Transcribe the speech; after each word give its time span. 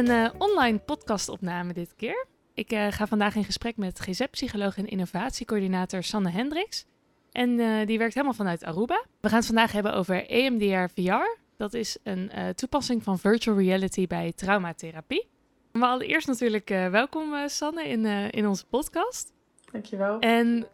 Een 0.00 0.06
uh, 0.06 0.28
online 0.38 0.78
podcastopname 0.78 1.72
dit 1.72 1.94
keer. 1.96 2.26
Ik 2.54 2.72
uh, 2.72 2.86
ga 2.90 3.06
vandaag 3.06 3.34
in 3.34 3.44
gesprek 3.44 3.76
met 3.76 4.00
GZ-psycholoog 4.00 4.76
en 4.76 4.86
innovatiecoördinator 4.86 6.02
Sanne 6.02 6.30
Hendricks. 6.30 6.86
En 7.32 7.50
uh, 7.50 7.86
die 7.86 7.98
werkt 7.98 8.14
helemaal 8.14 8.34
vanuit 8.34 8.64
Aruba. 8.64 9.04
We 9.20 9.28
gaan 9.28 9.38
het 9.38 9.46
vandaag 9.46 9.72
hebben 9.72 9.94
over 9.94 10.26
EMDR 10.26 10.92
VR. 10.94 11.38
Dat 11.56 11.74
is 11.74 11.98
een 12.02 12.30
toepassing 12.54 13.02
van 13.02 13.18
virtual 13.18 13.58
reality 13.58 14.06
bij 14.06 14.32
traumatherapie. 14.32 15.28
Maar 15.72 15.88
allereerst 15.88 16.26
natuurlijk 16.26 16.68
welkom 16.68 17.48
Sanne 17.48 17.88
in, 17.88 18.04
in 18.30 18.46
onze 18.46 18.66
podcast. 18.66 19.32
Dankjewel. 19.72 20.18
En 20.18 20.66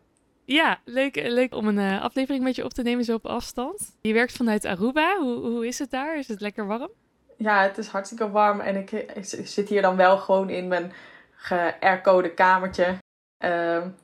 ja, 0.45 0.81
leuk, 0.85 1.17
leuk 1.17 1.55
om 1.55 1.69
een 1.69 2.01
aflevering 2.01 2.45
met 2.45 2.57
je 2.57 2.65
op 2.65 2.73
te 2.73 2.83
nemen 2.83 3.05
zo 3.05 3.15
op 3.15 3.27
afstand. 3.27 3.97
Je 4.01 4.13
werkt 4.13 4.33
vanuit 4.33 4.65
Aruba. 4.65 5.19
Hoe, 5.19 5.37
hoe 5.37 5.67
is 5.67 5.79
het 5.79 5.91
daar? 5.91 6.19
Is 6.19 6.29
het 6.29 6.41
lekker 6.41 6.67
warm? 6.67 6.91
Ja, 7.37 7.63
het 7.63 7.79
is 7.79 7.89
hartstikke 7.89 8.31
warm. 8.31 8.61
En 8.61 8.77
ik, 8.77 9.07
zit 9.45 9.69
hier 9.69 9.83
dan 9.83 9.97
wel 9.97 10.19
gewoon 10.19 10.51
in 10.51 10.69
mijn 10.69 10.93
ge-aircode 11.31 12.35
kamertje. 12.35 12.99
Uh, 13.45 13.51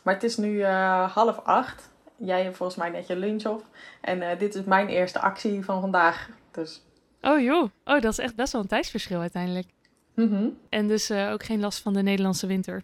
maar 0.02 0.14
het 0.14 0.22
is 0.22 0.36
nu 0.36 0.52
uh, 0.52 1.12
half 1.12 1.38
acht. 1.38 1.90
Jij 2.16 2.42
hebt 2.42 2.56
volgens 2.56 2.78
mij 2.78 2.90
net 2.90 3.06
je 3.06 3.16
lunch 3.16 3.46
op. 3.46 3.64
En 4.00 4.18
uh, 4.18 4.38
dit 4.38 4.54
is 4.54 4.64
mijn 4.64 4.88
eerste 4.88 5.20
actie 5.20 5.64
van 5.64 5.80
vandaag. 5.80 6.28
Dus. 6.50 6.82
Oh 7.20 7.40
joh, 7.40 7.70
oh, 7.84 8.00
dat 8.00 8.12
is 8.12 8.18
echt 8.18 8.36
best 8.36 8.52
wel 8.52 8.60
een 8.60 8.68
tijdsverschil 8.68 9.20
uiteindelijk. 9.20 9.68
Mm 10.14 10.58
En 10.68 10.88
dus 10.88 11.10
uh, 11.10 11.30
ook 11.30 11.42
geen 11.42 11.60
last 11.60 11.82
van 11.82 11.92
de 11.92 12.02
Nederlandse 12.02 12.46
winter? 12.46 12.82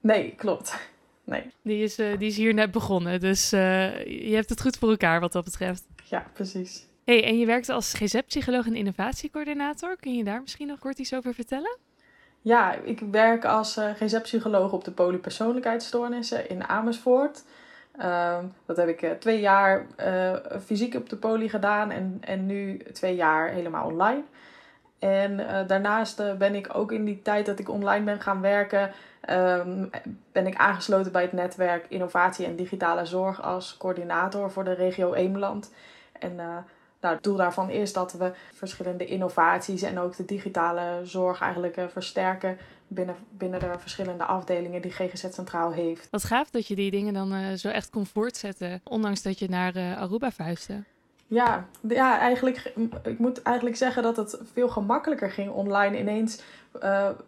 Nee, 0.00 0.34
klopt. 0.36 0.90
Nee. 1.24 1.52
Die 1.62 1.82
is, 1.82 1.94
die 1.94 2.18
is 2.18 2.36
hier 2.36 2.54
net 2.54 2.70
begonnen, 2.70 3.20
dus 3.20 3.50
je 3.50 4.30
hebt 4.32 4.48
het 4.48 4.60
goed 4.60 4.76
voor 4.76 4.90
elkaar 4.90 5.20
wat 5.20 5.32
dat 5.32 5.44
betreft. 5.44 5.86
Ja, 6.04 6.30
precies. 6.32 6.86
Hey, 7.06 7.24
en 7.24 7.38
je 7.38 7.46
werkt 7.46 7.68
als 7.68 7.94
GZ-psycholoog 7.94 8.66
en 8.66 8.74
innovatiecoördinator. 8.74 9.96
Kun 9.96 10.14
je 10.14 10.24
daar 10.24 10.40
misschien 10.40 10.66
nog 10.66 10.78
kort 10.78 10.98
iets 10.98 11.14
over 11.14 11.34
vertellen? 11.34 11.78
Ja, 12.40 12.72
ik 12.72 13.00
werk 13.10 13.44
als 13.44 13.76
uh, 13.76 13.90
GZ-psycholoog 13.90 14.72
op 14.72 14.84
de 14.84 14.90
polypersoonlijkheidsstoornissen 14.90 16.48
in 16.48 16.64
Amersfoort. 16.64 17.44
Uh, 17.98 18.38
dat 18.64 18.76
heb 18.76 18.88
ik 18.88 19.02
uh, 19.02 19.10
twee 19.10 19.40
jaar 19.40 19.86
uh, 20.00 20.36
fysiek 20.64 20.94
op 20.94 21.08
de 21.08 21.16
poly 21.16 21.48
gedaan 21.48 21.90
en, 21.90 22.18
en 22.20 22.46
nu 22.46 22.78
twee 22.92 23.14
jaar 23.14 23.48
helemaal 23.48 23.86
online. 23.86 24.22
En 24.98 25.36
daarnaast 25.66 26.38
ben 26.38 26.54
ik 26.54 26.68
ook 26.72 26.92
in 26.92 27.04
die 27.04 27.22
tijd 27.22 27.46
dat 27.46 27.58
ik 27.58 27.68
online 27.68 28.04
ben 28.04 28.20
gaan 28.20 28.40
werken, 28.40 28.92
um, 29.30 29.90
ben 30.32 30.46
ik 30.46 30.56
aangesloten 30.56 31.12
bij 31.12 31.22
het 31.22 31.32
netwerk 31.32 31.86
Innovatie 31.88 32.46
en 32.46 32.56
Digitale 32.56 33.04
Zorg 33.04 33.42
als 33.42 33.76
coördinator 33.76 34.50
voor 34.50 34.64
de 34.64 34.72
regio 34.72 35.14
Eemland. 35.14 35.72
En 36.12 36.40
nou, 37.06 37.14
het 37.14 37.24
doel 37.24 37.36
daarvan 37.36 37.70
is 37.70 37.92
dat 37.92 38.12
we 38.12 38.32
verschillende 38.54 39.06
innovaties 39.06 39.82
en 39.82 39.98
ook 39.98 40.16
de 40.16 40.24
digitale 40.24 41.00
zorg 41.04 41.40
eigenlijk 41.40 41.76
uh, 41.76 41.84
versterken 41.88 42.58
binnen, 42.86 43.16
binnen 43.30 43.60
de 43.60 43.70
verschillende 43.78 44.24
afdelingen 44.24 44.82
die 44.82 44.90
GGZ 44.90 45.26
Centraal 45.30 45.72
heeft. 45.72 46.08
Wat 46.10 46.24
gaaf 46.24 46.50
dat 46.50 46.66
je 46.66 46.74
die 46.74 46.90
dingen 46.90 47.14
dan 47.14 47.34
uh, 47.34 47.52
zo 47.52 47.68
echt 47.68 47.90
kon 47.90 48.06
voortzetten, 48.06 48.80
ondanks 48.84 49.22
dat 49.22 49.38
je 49.38 49.48
naar 49.48 49.76
uh, 49.76 50.00
Aruba 50.00 50.30
verhuisde. 50.30 50.82
Ja, 51.26 51.66
ja, 51.88 52.18
eigenlijk, 52.18 52.72
ik 53.02 53.18
moet 53.18 53.42
eigenlijk 53.42 53.76
zeggen 53.76 54.02
dat 54.02 54.16
het 54.16 54.38
veel 54.52 54.68
gemakkelijker 54.68 55.30
ging 55.30 55.50
online. 55.50 55.98
Ineens 55.98 56.42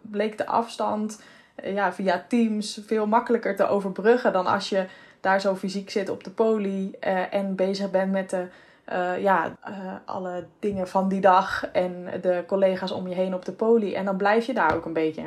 bleek 0.01 0.37
de 0.37 0.45
afstand 0.45 1.21
ja, 1.63 1.93
via 1.93 2.25
Teams 2.27 2.81
veel 2.85 3.07
makkelijker 3.07 3.55
te 3.55 3.67
overbruggen 3.67 4.33
dan 4.33 4.47
als 4.47 4.69
je 4.69 4.85
daar 5.19 5.41
zo 5.41 5.55
fysiek 5.55 5.89
zit 5.89 6.09
op 6.09 6.23
de 6.23 6.29
poli 6.29 6.91
en 7.29 7.55
bezig 7.55 7.91
bent 7.91 8.11
met 8.11 8.29
de 8.29 8.47
uh, 8.91 9.21
ja, 9.21 9.57
uh, 9.69 9.93
alle 10.05 10.47
dingen 10.59 10.87
van 10.87 11.09
die 11.09 11.21
dag 11.21 11.67
en 11.71 12.21
de 12.21 12.43
collega's 12.47 12.91
om 12.91 13.07
je 13.07 13.15
heen 13.15 13.33
op 13.33 13.45
de 13.45 13.51
poli. 13.51 13.93
En 13.93 14.05
dan 14.05 14.17
blijf 14.17 14.45
je 14.45 14.53
daar 14.53 14.75
ook 14.75 14.85
een 14.85 14.93
beetje. 14.93 15.23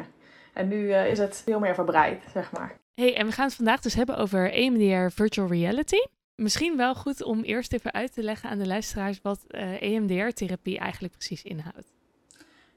En 0.53 0.69
nu 0.69 0.77
uh, 0.77 1.07
is 1.07 1.19
het 1.19 1.43
veel 1.45 1.59
meer 1.59 1.75
verbreid, 1.75 2.23
zeg 2.33 2.53
maar. 2.53 2.77
Hey, 2.95 3.17
en 3.17 3.27
we 3.27 3.33
gaan 3.33 3.47
het 3.47 3.55
vandaag 3.55 3.81
dus 3.81 3.95
hebben 3.95 4.17
over 4.17 4.53
EMDR 4.53 5.15
Virtual 5.15 5.49
Reality. 5.49 6.07
Misschien 6.35 6.77
wel 6.77 6.95
goed 6.95 7.23
om 7.23 7.43
eerst 7.43 7.73
even 7.73 7.93
uit 7.93 8.13
te 8.13 8.23
leggen 8.23 8.51
aan 8.51 8.59
de 8.59 8.67
luisteraars 8.67 9.21
wat 9.23 9.45
EMDR-therapie 9.81 10.79
eigenlijk 10.79 11.13
precies 11.13 11.43
inhoudt. 11.43 11.93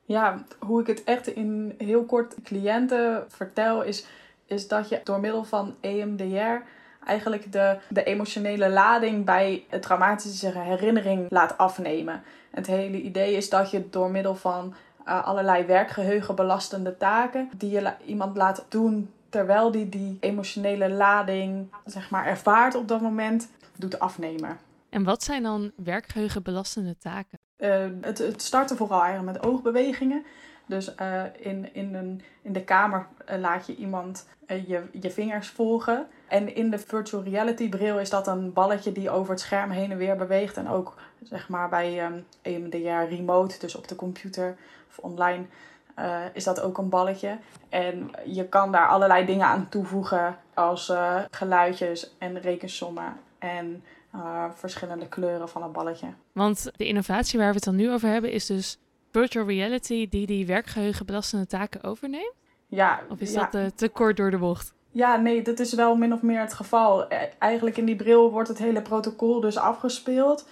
Ja, 0.05 0.43
hoe 0.59 0.81
ik 0.81 0.87
het 0.87 1.03
echt 1.03 1.27
in 1.27 1.75
heel 1.77 2.03
kort 2.03 2.35
cliënten 2.43 3.25
vertel, 3.27 3.83
is, 3.83 4.05
is 4.45 4.67
dat 4.67 4.89
je 4.89 5.01
door 5.03 5.19
middel 5.19 5.43
van 5.43 5.75
EMDR 5.81 6.63
eigenlijk 7.05 7.51
de, 7.51 7.77
de 7.89 8.03
emotionele 8.03 8.69
lading 8.69 9.25
bij 9.25 9.63
een 9.69 9.81
traumatische 9.81 10.59
herinnering 10.59 11.25
laat 11.29 11.57
afnemen. 11.57 12.23
Het 12.51 12.67
hele 12.67 13.01
idee 13.01 13.35
is 13.35 13.49
dat 13.49 13.71
je 13.71 13.89
door 13.89 14.11
middel 14.11 14.35
van 14.35 14.73
uh, 15.07 15.25
allerlei 15.25 15.65
werkgeheugenbelastende 15.65 16.97
taken 16.97 17.49
die 17.57 17.69
je 17.69 17.81
la 17.81 17.97
iemand 18.05 18.37
laat 18.37 18.65
doen 18.69 19.09
terwijl 19.29 19.71
die 19.71 19.89
die 19.89 20.17
emotionele 20.19 20.89
lading 20.89 21.67
zeg 21.85 22.09
maar 22.09 22.25
ervaart 22.25 22.75
op 22.75 22.87
dat 22.87 23.01
moment 23.01 23.49
doet 23.75 23.99
afnemen. 23.99 24.57
En 24.89 25.03
wat 25.03 25.23
zijn 25.23 25.43
dan 25.43 25.71
werkgeheugenbelastende 25.75 26.97
taken? 26.97 27.39
Uh, 27.57 27.85
het, 28.01 28.17
het 28.17 28.41
starten 28.41 28.77
vooral 28.77 29.01
eigenlijk 29.03 29.37
met 29.37 29.47
oogbewegingen. 29.49 30.25
Dus 30.65 30.95
uh, 31.01 31.23
in, 31.37 31.73
in, 31.73 31.95
een, 31.95 32.21
in 32.41 32.53
de 32.53 32.63
kamer 32.63 33.07
uh, 33.31 33.39
laat 33.39 33.65
je 33.67 33.75
iemand 33.75 34.27
uh, 34.47 34.67
je, 34.67 34.83
je 34.91 35.11
vingers 35.11 35.47
volgen. 35.47 36.07
En 36.27 36.55
in 36.55 36.69
de 36.69 36.79
virtual 36.79 37.23
reality 37.23 37.69
bril 37.69 37.99
is 37.99 38.09
dat 38.09 38.27
een 38.27 38.53
balletje 38.53 38.91
die 38.91 39.09
over 39.09 39.31
het 39.31 39.39
scherm 39.39 39.69
heen 39.69 39.91
en 39.91 39.97
weer 39.97 40.15
beweegt. 40.15 40.57
En 40.57 40.69
ook 40.69 40.93
zeg 41.21 41.49
maar 41.49 41.69
bij 41.69 42.05
um, 42.05 42.25
EMDR 42.41 43.15
remote, 43.15 43.59
dus 43.59 43.75
op 43.75 43.87
de 43.87 43.95
computer 43.95 44.57
of 44.89 44.97
online, 44.97 45.45
is 46.33 46.43
dat 46.43 46.61
ook 46.61 46.77
een 46.77 46.89
balletje. 46.89 47.37
En 47.69 48.11
je 48.25 48.47
kan 48.47 48.71
daar 48.71 48.87
allerlei 48.87 49.25
dingen 49.25 49.45
aan 49.45 49.69
toevoegen 49.69 50.37
als 50.53 50.93
geluidjes 51.31 52.15
en 52.17 52.39
rekensommen 52.39 53.17
en 53.39 53.83
verschillende 54.53 55.07
kleuren 55.07 55.49
van 55.49 55.63
het 55.63 55.71
balletje. 55.71 56.07
Want 56.31 56.71
de 56.75 56.87
innovatie 56.87 57.39
waar 57.39 57.49
we 57.49 57.55
het 57.55 57.63
dan 57.63 57.75
nu 57.75 57.91
over 57.91 58.09
hebben 58.09 58.31
is 58.31 58.45
dus 58.45 58.77
virtual 59.19 59.47
reality 59.47 60.09
die 60.09 60.25
die 60.25 60.45
werkgeheugenbelastende 60.45 61.47
taken 61.47 61.83
overneemt? 61.83 62.33
Ja. 62.67 63.01
Of 63.09 63.19
is 63.19 63.33
ja. 63.33 63.49
dat 63.49 63.61
uh, 63.61 63.67
te 63.75 63.89
kort 63.89 64.17
door 64.17 64.31
de 64.31 64.37
bocht? 64.37 64.73
Ja, 64.91 65.15
nee, 65.15 65.41
dat 65.41 65.59
is 65.59 65.73
wel 65.73 65.95
min 65.95 66.13
of 66.13 66.21
meer 66.21 66.39
het 66.39 66.53
geval. 66.53 67.07
Eigenlijk 67.39 67.77
in 67.77 67.85
die 67.85 67.95
bril 67.95 68.31
wordt 68.31 68.47
het 68.49 68.57
hele 68.57 68.81
protocol 68.81 69.39
dus 69.39 69.57
afgespeeld. 69.57 70.47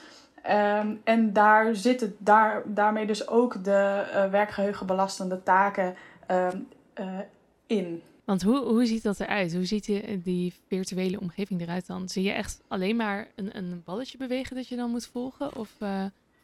Um, 0.49 1.01
en 1.03 1.33
daar 1.33 1.75
zitten 1.75 2.15
daar, 2.17 2.63
daarmee 2.65 3.05
dus 3.05 3.27
ook 3.27 3.63
de 3.63 4.03
uh, 4.13 4.29
werkgeheugenbelastende 4.29 5.43
taken 5.43 5.95
um, 6.31 6.67
uh, 6.99 7.19
in. 7.67 8.01
Want 8.23 8.41
hoe, 8.41 8.57
hoe 8.57 8.85
ziet 8.85 9.03
dat 9.03 9.19
eruit? 9.19 9.53
Hoe 9.53 9.65
ziet 9.65 9.85
die, 9.85 10.21
die 10.21 10.53
virtuele 10.67 11.19
omgeving 11.19 11.61
eruit 11.61 11.87
dan? 11.87 12.09
Zie 12.09 12.23
je 12.23 12.31
echt 12.31 12.61
alleen 12.67 12.95
maar 12.95 13.27
een, 13.35 13.57
een 13.57 13.81
balletje 13.85 14.17
bewegen 14.17 14.55
dat 14.55 14.67
je 14.67 14.75
dan 14.75 14.89
moet 14.89 15.07
volgen? 15.07 15.55
Of 15.55 15.69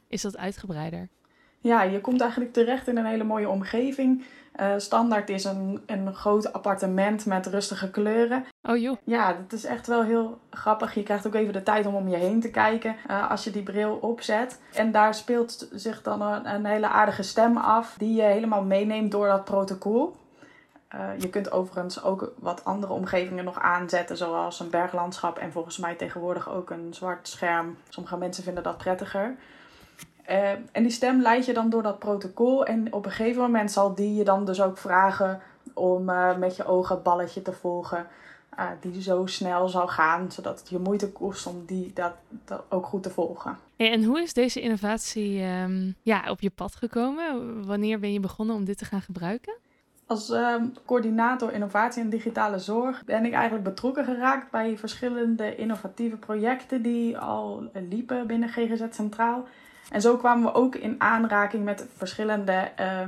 is 0.08 0.22
dat 0.22 0.38
uitgebreider? 0.38 1.10
Ja, 1.62 1.82
je 1.82 2.02
komt 2.02 2.22
eigenlijk 2.22 2.54
terecht 2.54 2.88
in 2.88 2.98
een 2.98 3.06
hele 3.06 3.24
mooie 3.24 3.50
omgeving. 3.50 4.26
Uh, 4.60 4.74
standaard 4.78 5.30
is 5.30 5.44
een, 5.44 5.84
een 5.86 6.14
groot 6.14 6.54
appartement 6.54 7.26
met 7.26 7.46
rustige 7.46 7.90
kleuren. 7.90 8.46
Oh 8.62 8.78
joh. 8.78 8.98
Ja, 9.04 9.34
dat 9.34 9.54
is 9.54 9.66
echt 9.66 9.88
wel 9.88 10.04
heel 10.04 10.40
grappig. 10.50 10.94
Je 10.94 11.04
krijgt 11.04 11.28
ook 11.28 11.34
even 11.34 11.54
de 11.54 11.64
tijd 11.64 11.86
om 11.86 11.96
om 11.96 12.08
je 12.08 12.16
heen 12.16 12.40
te 12.40 12.52
kijken 12.52 12.96
uh, 13.10 13.30
als 13.32 13.44
je 13.44 13.52
die 13.52 13.64
bril 13.64 13.96
opzet. 13.96 14.60
En 14.74 14.92
daar 14.92 15.14
speelt 15.14 15.68
zich 15.74 16.02
dan 16.02 16.22
een, 16.22 16.54
een 16.54 16.66
hele 16.66 16.88
aardige 16.88 17.24
stem 17.24 17.58
af 17.58 17.96
die 17.98 18.14
je 18.16 18.22
helemaal 18.22 18.64
meeneemt 18.64 19.12
door 19.12 19.28
dat 19.28 19.46
protocol. 19.46 20.16
Uh, 20.96 21.02
je 21.18 21.30
kunt 21.30 21.52
overigens 21.52 22.04
ook 22.04 22.34
wat 22.38 22.66
andere 22.66 22.94
omgevingen 22.94 23.44
nog 23.44 23.60
aanzetten, 23.60 24.18
zoals 24.18 24.60
een 24.60 24.70
berglandschap 24.70 25.38
en 25.38 25.52
volgens 25.52 25.78
mij 25.78 25.96
tegenwoordig 25.96 26.50
ook 26.50 26.70
een 26.70 26.94
zwart 26.94 27.28
scherm. 27.28 27.78
Sommige 27.90 28.18
mensen 28.18 28.44
vinden 28.44 28.64
dat 28.64 28.78
prettiger. 28.78 29.36
Uh, 30.30 30.50
en 30.50 30.84
die 30.84 30.92
stem 30.92 31.22
leid 31.22 31.46
je 31.46 31.54
dan 31.54 31.70
door 31.70 31.84
dat 31.84 32.00
protocol. 32.00 32.66
En 32.66 32.94
op 32.94 33.06
een 33.06 33.12
gegeven 33.12 33.42
moment 33.42 33.72
zal 33.72 33.96
die 33.96 34.16
je 34.16 34.24
dan 34.24 34.46
dus 34.46 34.62
ook 34.62 34.78
vragen 34.78 35.42
om 35.74 36.10
uh, 36.10 36.38
met 36.38 36.56
je 36.56 36.66
ogen 36.66 36.96
het 36.96 37.04
balletje 37.04 37.42
te 37.42 37.52
volgen. 37.52 38.08
die 38.80 39.02
zo 39.02 39.26
snel 39.26 39.68
zou 39.68 39.90
gaan, 39.90 40.32
zodat 40.32 40.60
het 40.60 40.70
je 40.70 40.80
moeite 40.80 41.12
kost 41.12 41.48
om 41.48 41.64
die 41.66 41.92
dat, 41.94 42.14
dat 42.46 42.64
ook 42.70 42.86
goed 42.86 43.04
te 43.04 43.10
volgen. 43.10 43.58
en 43.78 44.04
hoe 44.04 44.22
is 44.22 44.34
deze 44.34 44.62
innovatie 44.62 45.42
ehm, 45.42 45.92
ja, 46.02 46.30
op 46.30 46.42
je 46.42 46.50
pad 46.50 46.76
gekomen? 46.76 47.66
Wanneer 47.66 48.00
ben 48.00 48.14
je 48.14 48.20
begonnen 48.20 48.56
om 48.56 48.66
dit 48.66 48.78
te 48.78 48.86
gaan 48.86 49.02
gebruiken? 49.02 49.54
Als 50.10 50.30
ehm, 50.30 50.66
coördinator 50.86 51.54
innovatie 51.54 52.02
en 52.02 52.10
digitale 52.10 52.60
zorg 52.60 53.06
ben 53.06 53.26
ik 53.26 53.34
eigenlijk 53.34 53.64
betrokken 53.64 54.06
geraakt 54.06 54.52
bij 54.52 54.78
verschillende 54.78 55.56
innovatieve 55.56 56.16
projecten 56.16 56.82
die 56.82 57.18
al 57.18 57.70
liepen 57.90 58.28
binnen 58.28 58.50
GGZ 58.50 58.84
Centraal. 58.92 59.48
En 59.92 60.02
zo 60.02 60.18
kwamen 60.18 60.44
we 60.44 60.58
ook 60.58 60.76
in 60.76 60.96
aanraking 60.98 61.64
met 61.64 61.86
verschillende 61.98 62.72
uh, 62.80 63.02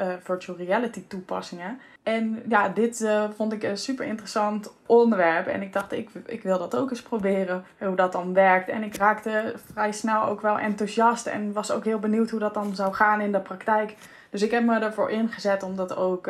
uh, 0.00 0.06
virtual 0.22 0.56
reality 0.56 1.04
toepassingen. 1.08 1.78
En 2.02 2.42
ja, 2.48 2.68
dit 2.68 3.00
uh, 3.00 3.24
vond 3.36 3.52
ik 3.52 3.62
een 3.62 3.78
super 3.78 4.06
interessant 4.06 4.72
onderwerp. 4.86 5.46
En 5.46 5.62
ik 5.62 5.72
dacht, 5.72 5.92
ik, 5.92 6.10
ik 6.26 6.42
wil 6.42 6.58
dat 6.58 6.76
ook 6.76 6.90
eens 6.90 7.02
proberen, 7.02 7.64
hoe 7.78 7.96
dat 7.96 8.12
dan 8.12 8.34
werkt. 8.34 8.68
En 8.68 8.82
ik 8.82 8.96
raakte 8.96 9.54
vrij 9.72 9.92
snel 9.92 10.24
ook 10.24 10.40
wel 10.40 10.58
enthousiast 10.58 11.26
en 11.26 11.52
was 11.52 11.70
ook 11.70 11.84
heel 11.84 11.98
benieuwd 11.98 12.30
hoe 12.30 12.40
dat 12.40 12.54
dan 12.54 12.74
zou 12.74 12.94
gaan 12.94 13.20
in 13.20 13.32
de 13.32 13.40
praktijk. 13.40 13.94
Dus 14.30 14.42
ik 14.42 14.50
heb 14.50 14.64
me 14.64 14.78
ervoor 14.78 15.10
ingezet 15.10 15.62
om 15.62 15.76
dat 15.76 15.96
ook 15.96 16.28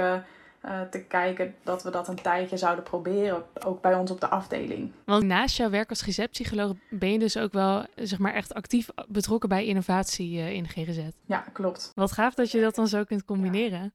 uh, 0.67 0.81
te 0.81 1.03
kijken 1.03 1.55
dat 1.63 1.83
we 1.83 1.91
dat 1.91 2.09
een 2.09 2.23
tijdje 2.23 2.57
zouden 2.57 2.85
proberen, 2.85 3.45
ook 3.65 3.81
bij 3.81 3.95
ons 3.95 4.11
op 4.11 4.21
de 4.21 4.29
afdeling. 4.29 4.93
Want 5.05 5.25
naast 5.25 5.57
jouw 5.57 5.71
werk 5.71 5.91
als 5.91 6.03
GZ-psycholoog 6.03 6.73
ben 6.91 7.13
je 7.13 7.19
dus 7.19 7.37
ook 7.37 7.53
wel 7.53 7.87
zeg 7.95 8.19
maar, 8.19 8.35
echt 8.35 8.55
actief 8.55 8.89
betrokken 9.09 9.49
bij 9.49 9.65
innovatie 9.67 10.39
uh, 10.39 10.53
in 10.53 10.69
GGZ. 10.69 11.01
Ja, 11.27 11.45
klopt. 11.53 11.93
Wat 11.95 12.13
gaaf 12.13 12.35
dat 12.35 12.51
je 12.51 12.61
dat 12.61 12.75
dan 12.75 12.89
zo 12.89 13.05
kunt 13.05 13.25
combineren. 13.25 13.93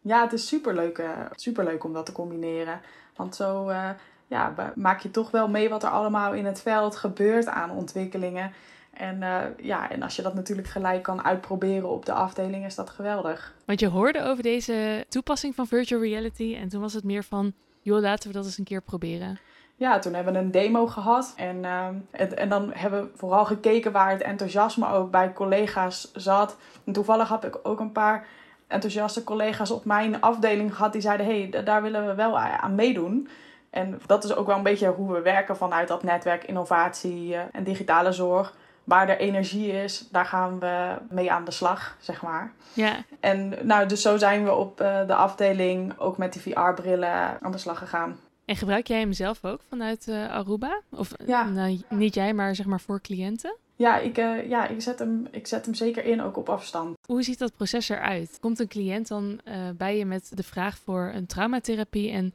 Ja, 0.00 0.16
ja 0.16 0.22
het 0.22 0.32
is 0.32 0.46
superleuk, 0.46 0.98
uh, 0.98 1.08
superleuk 1.30 1.84
om 1.84 1.92
dat 1.92 2.06
te 2.06 2.12
combineren. 2.12 2.80
Want 3.14 3.34
zo 3.34 3.72
ja, 4.26 4.72
maak 4.74 5.00
je 5.00 5.10
toch 5.10 5.30
wel 5.30 5.48
mee 5.48 5.68
wat 5.68 5.82
er 5.82 5.90
allemaal 5.90 6.34
in 6.34 6.44
het 6.44 6.62
veld 6.62 6.96
gebeurt 6.96 7.46
aan 7.46 7.70
ontwikkelingen. 7.70 8.52
En, 8.98 9.16
uh, 9.22 9.42
ja, 9.62 9.90
en 9.90 10.02
als 10.02 10.16
je 10.16 10.22
dat 10.22 10.34
natuurlijk 10.34 10.68
gelijk 10.68 11.02
kan 11.02 11.24
uitproberen 11.24 11.88
op 11.88 12.06
de 12.06 12.12
afdeling, 12.12 12.64
is 12.64 12.74
dat 12.74 12.90
geweldig. 12.90 13.54
Want 13.64 13.80
je 13.80 13.88
hoorde 13.88 14.22
over 14.22 14.42
deze 14.42 15.04
toepassing 15.08 15.54
van 15.54 15.66
virtual 15.66 16.00
reality 16.00 16.56
en 16.60 16.68
toen 16.68 16.80
was 16.80 16.92
het 16.92 17.04
meer 17.04 17.24
van, 17.24 17.52
joh, 17.82 18.00
laten 18.00 18.28
we 18.28 18.34
dat 18.34 18.44
eens 18.44 18.58
een 18.58 18.64
keer 18.64 18.82
proberen. 18.82 19.38
Ja, 19.76 19.98
toen 19.98 20.14
hebben 20.14 20.32
we 20.32 20.38
een 20.38 20.50
demo 20.50 20.86
gehad 20.86 21.32
en, 21.36 21.56
uh, 21.56 21.86
en, 22.10 22.36
en, 22.36 22.48
dan 22.48 22.70
hebben 22.74 23.02
we 23.02 23.08
vooral 23.14 23.44
gekeken 23.44 23.92
waar 23.92 24.10
het 24.10 24.22
enthousiasme 24.22 24.88
ook 24.88 25.10
bij 25.10 25.32
collega's 25.32 26.12
zat. 26.12 26.56
En 26.84 26.92
toevallig 26.92 27.28
had 27.28 27.44
ik 27.44 27.58
ook 27.62 27.80
een 27.80 27.92
paar 27.92 28.26
enthousiaste 28.66 29.24
collega's 29.24 29.70
op 29.70 29.84
mijn 29.84 30.20
afdeling 30.20 30.74
gehad 30.74 30.92
die 30.92 31.00
zeiden, 31.00 31.26
hé, 31.26 31.48
hey, 31.50 31.64
daar 31.64 31.82
willen 31.82 32.06
we 32.06 32.14
wel 32.14 32.38
aan 32.38 32.74
meedoen. 32.74 33.28
En 33.70 34.00
dat 34.06 34.24
is 34.24 34.34
ook 34.34 34.46
wel 34.46 34.56
een 34.56 34.62
beetje 34.62 34.88
hoe 34.88 35.12
we 35.12 35.20
werken 35.20 35.56
vanuit 35.56 35.88
dat 35.88 36.02
netwerk 36.02 36.44
innovatie 36.44 37.28
uh, 37.28 37.40
en 37.52 37.64
digitale 37.64 38.12
zorg 38.12 38.54
waar 38.86 39.08
er 39.08 39.18
energie 39.18 39.72
is, 39.72 40.08
daar 40.10 40.26
gaan 40.26 40.58
we 40.58 40.96
mee 41.10 41.32
aan 41.32 41.44
de 41.44 41.50
slag, 41.50 41.96
zeg 42.00 42.22
maar. 42.22 42.52
Ja. 42.72 42.96
En 43.20 43.54
nou, 43.62 43.88
dus 43.88 44.02
zo 44.02 44.16
zijn 44.16 44.44
we 44.44 44.54
op 44.54 44.80
uh, 44.80 45.06
de 45.06 45.14
afdeling 45.14 45.98
ook 45.98 46.18
met 46.18 46.32
die 46.32 46.42
VR-brillen 46.42 47.40
aan 47.40 47.52
de 47.52 47.58
slag 47.58 47.78
gegaan. 47.78 48.18
En 48.44 48.56
gebruik 48.56 48.86
jij 48.86 48.98
hem 48.98 49.12
zelf 49.12 49.44
ook 49.44 49.60
vanuit 49.68 50.06
uh, 50.08 50.30
Aruba? 50.30 50.80
Of 50.90 51.12
ja. 51.26 51.44
nou, 51.44 51.80
niet 51.88 52.14
jij, 52.14 52.34
maar 52.34 52.54
zeg 52.54 52.66
maar 52.66 52.80
voor 52.80 53.00
cliënten? 53.00 53.56
Ja, 53.76 53.98
ik, 53.98 54.18
uh, 54.18 54.48
ja 54.48 54.68
ik, 54.68 54.82
zet 54.82 54.98
hem, 54.98 55.26
ik 55.30 55.46
zet 55.46 55.64
hem 55.64 55.74
zeker 55.74 56.04
in, 56.04 56.22
ook 56.22 56.36
op 56.36 56.48
afstand. 56.48 56.96
Hoe 57.06 57.22
ziet 57.22 57.38
dat 57.38 57.56
proces 57.56 57.88
eruit? 57.88 58.38
Komt 58.40 58.58
een 58.58 58.68
cliënt 58.68 59.08
dan 59.08 59.40
bij 59.76 59.98
je 59.98 60.04
met 60.04 60.30
de 60.34 60.42
vraag 60.42 60.78
voor 60.78 61.10
een 61.14 61.26
traumatherapie 61.26 62.10
en 62.10 62.34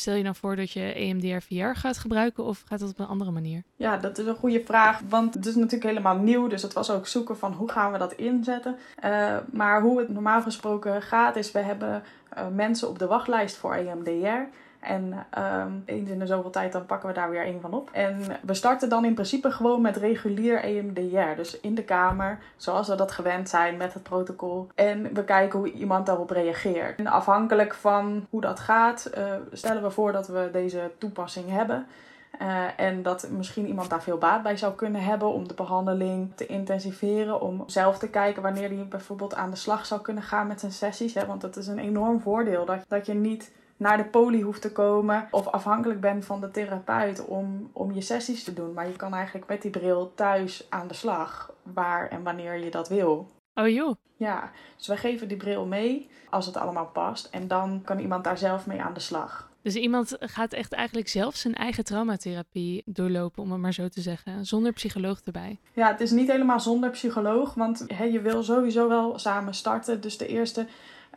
Stel 0.00 0.14
je 0.14 0.22
dan 0.22 0.34
voor 0.34 0.56
dat 0.56 0.70
je 0.70 0.92
EMDR 0.92 1.40
VR 1.48 1.74
gaat 1.74 1.98
gebruiken 1.98 2.44
of 2.44 2.62
gaat 2.66 2.80
dat 2.80 2.90
op 2.90 2.98
een 2.98 3.06
andere 3.06 3.30
manier? 3.30 3.62
Ja, 3.76 3.96
dat 3.96 4.18
is 4.18 4.26
een 4.26 4.34
goede 4.34 4.62
vraag. 4.64 5.00
Want 5.08 5.34
het 5.34 5.46
is 5.46 5.54
natuurlijk 5.54 5.84
helemaal 5.84 6.16
nieuw. 6.16 6.46
Dus 6.46 6.62
het 6.62 6.72
was 6.72 6.90
ook 6.90 7.06
zoeken 7.06 7.38
van 7.38 7.52
hoe 7.52 7.70
gaan 7.70 7.92
we 7.92 7.98
dat 7.98 8.12
inzetten. 8.12 8.76
Uh, 9.04 9.36
maar 9.52 9.82
hoe 9.82 9.98
het 9.98 10.08
normaal 10.08 10.42
gesproken 10.42 11.02
gaat 11.02 11.36
is, 11.36 11.52
we 11.52 11.58
hebben 11.58 12.02
uh, 12.38 12.46
mensen 12.54 12.88
op 12.88 12.98
de 12.98 13.06
wachtlijst 13.06 13.56
voor 13.56 13.74
EMDR. 13.74 14.48
En 14.80 15.26
um, 15.38 15.82
eens 15.86 16.10
in 16.10 16.18
de 16.18 16.26
zoveel 16.26 16.50
tijd 16.50 16.72
dan 16.72 16.86
pakken 16.86 17.08
we 17.08 17.14
daar 17.14 17.30
weer 17.30 17.46
een 17.46 17.60
van 17.60 17.72
op. 17.72 17.90
En 17.92 18.22
we 18.42 18.54
starten 18.54 18.88
dan 18.88 19.04
in 19.04 19.14
principe 19.14 19.50
gewoon 19.50 19.80
met 19.80 19.96
regulier 19.96 20.62
EMDR. 20.62 21.36
Dus 21.36 21.60
in 21.60 21.74
de 21.74 21.84
kamer, 21.84 22.38
zoals 22.56 22.88
we 22.88 22.94
dat 22.94 23.12
gewend 23.12 23.48
zijn 23.48 23.76
met 23.76 23.94
het 23.94 24.02
protocol. 24.02 24.68
En 24.74 25.14
we 25.14 25.24
kijken 25.24 25.58
hoe 25.58 25.72
iemand 25.72 26.06
daarop 26.06 26.30
reageert. 26.30 26.98
En 26.98 27.06
afhankelijk 27.06 27.74
van 27.74 28.26
hoe 28.30 28.40
dat 28.40 28.60
gaat, 28.60 29.10
uh, 29.18 29.24
stellen 29.52 29.82
we 29.82 29.90
voor 29.90 30.12
dat 30.12 30.28
we 30.28 30.48
deze 30.52 30.90
toepassing 30.98 31.50
hebben. 31.50 31.86
Uh, 32.42 32.64
en 32.76 33.02
dat 33.02 33.28
misschien 33.30 33.66
iemand 33.66 33.90
daar 33.90 34.02
veel 34.02 34.18
baat 34.18 34.42
bij 34.42 34.56
zou 34.56 34.74
kunnen 34.74 35.02
hebben 35.02 35.32
om 35.32 35.48
de 35.48 35.54
behandeling 35.54 36.32
te 36.34 36.46
intensiveren. 36.46 37.40
Om 37.40 37.62
zelf 37.66 37.98
te 37.98 38.08
kijken 38.08 38.42
wanneer 38.42 38.68
hij 38.68 38.86
bijvoorbeeld 38.88 39.34
aan 39.34 39.50
de 39.50 39.56
slag 39.56 39.86
zou 39.86 40.00
kunnen 40.00 40.22
gaan 40.22 40.46
met 40.46 40.60
zijn 40.60 40.72
sessies. 40.72 41.14
Hè? 41.14 41.26
Want 41.26 41.40
dat 41.40 41.56
is 41.56 41.66
een 41.66 41.78
enorm 41.78 42.20
voordeel. 42.20 42.64
Dat, 42.64 42.84
dat 42.88 43.06
je 43.06 43.14
niet 43.14 43.52
naar 43.80 43.96
de 43.96 44.04
poli 44.04 44.42
hoeft 44.42 44.62
te 44.62 44.72
komen 44.72 45.28
of 45.30 45.46
afhankelijk 45.46 46.00
bent 46.00 46.24
van 46.24 46.40
de 46.40 46.50
therapeut 46.50 47.24
om, 47.24 47.70
om 47.72 47.92
je 47.92 48.00
sessies 48.00 48.44
te 48.44 48.52
doen. 48.52 48.72
Maar 48.72 48.86
je 48.86 48.96
kan 48.96 49.14
eigenlijk 49.14 49.46
met 49.46 49.62
die 49.62 49.70
bril 49.70 50.12
thuis 50.14 50.66
aan 50.68 50.88
de 50.88 50.94
slag, 50.94 51.52
waar 51.62 52.08
en 52.08 52.22
wanneer 52.22 52.64
je 52.64 52.70
dat 52.70 52.88
wil. 52.88 53.30
Oh 53.54 53.68
joh. 53.68 53.96
Ja, 54.16 54.50
dus 54.76 54.86
wij 54.86 54.96
geven 54.96 55.28
die 55.28 55.36
bril 55.36 55.66
mee 55.66 56.10
als 56.30 56.46
het 56.46 56.56
allemaal 56.56 56.86
past 56.86 57.26
en 57.26 57.48
dan 57.48 57.82
kan 57.84 57.98
iemand 57.98 58.24
daar 58.24 58.38
zelf 58.38 58.66
mee 58.66 58.82
aan 58.82 58.94
de 58.94 59.00
slag. 59.00 59.50
Dus 59.62 59.74
iemand 59.74 60.16
gaat 60.20 60.52
echt 60.52 60.72
eigenlijk 60.72 61.08
zelf 61.08 61.34
zijn 61.34 61.54
eigen 61.54 61.84
traumatherapie 61.84 62.82
doorlopen, 62.86 63.42
om 63.42 63.52
het 63.52 63.60
maar 63.60 63.74
zo 63.74 63.88
te 63.88 64.00
zeggen, 64.00 64.46
zonder 64.46 64.72
psycholoog 64.72 65.20
erbij. 65.24 65.58
Ja, 65.72 65.88
het 65.88 66.00
is 66.00 66.10
niet 66.10 66.30
helemaal 66.30 66.60
zonder 66.60 66.90
psycholoog, 66.90 67.54
want 67.54 67.84
he, 67.86 68.04
je 68.04 68.20
wil 68.20 68.42
sowieso 68.42 68.88
wel 68.88 69.18
samen 69.18 69.54
starten. 69.54 70.00
Dus 70.00 70.18
de 70.18 70.26
eerste 70.26 70.66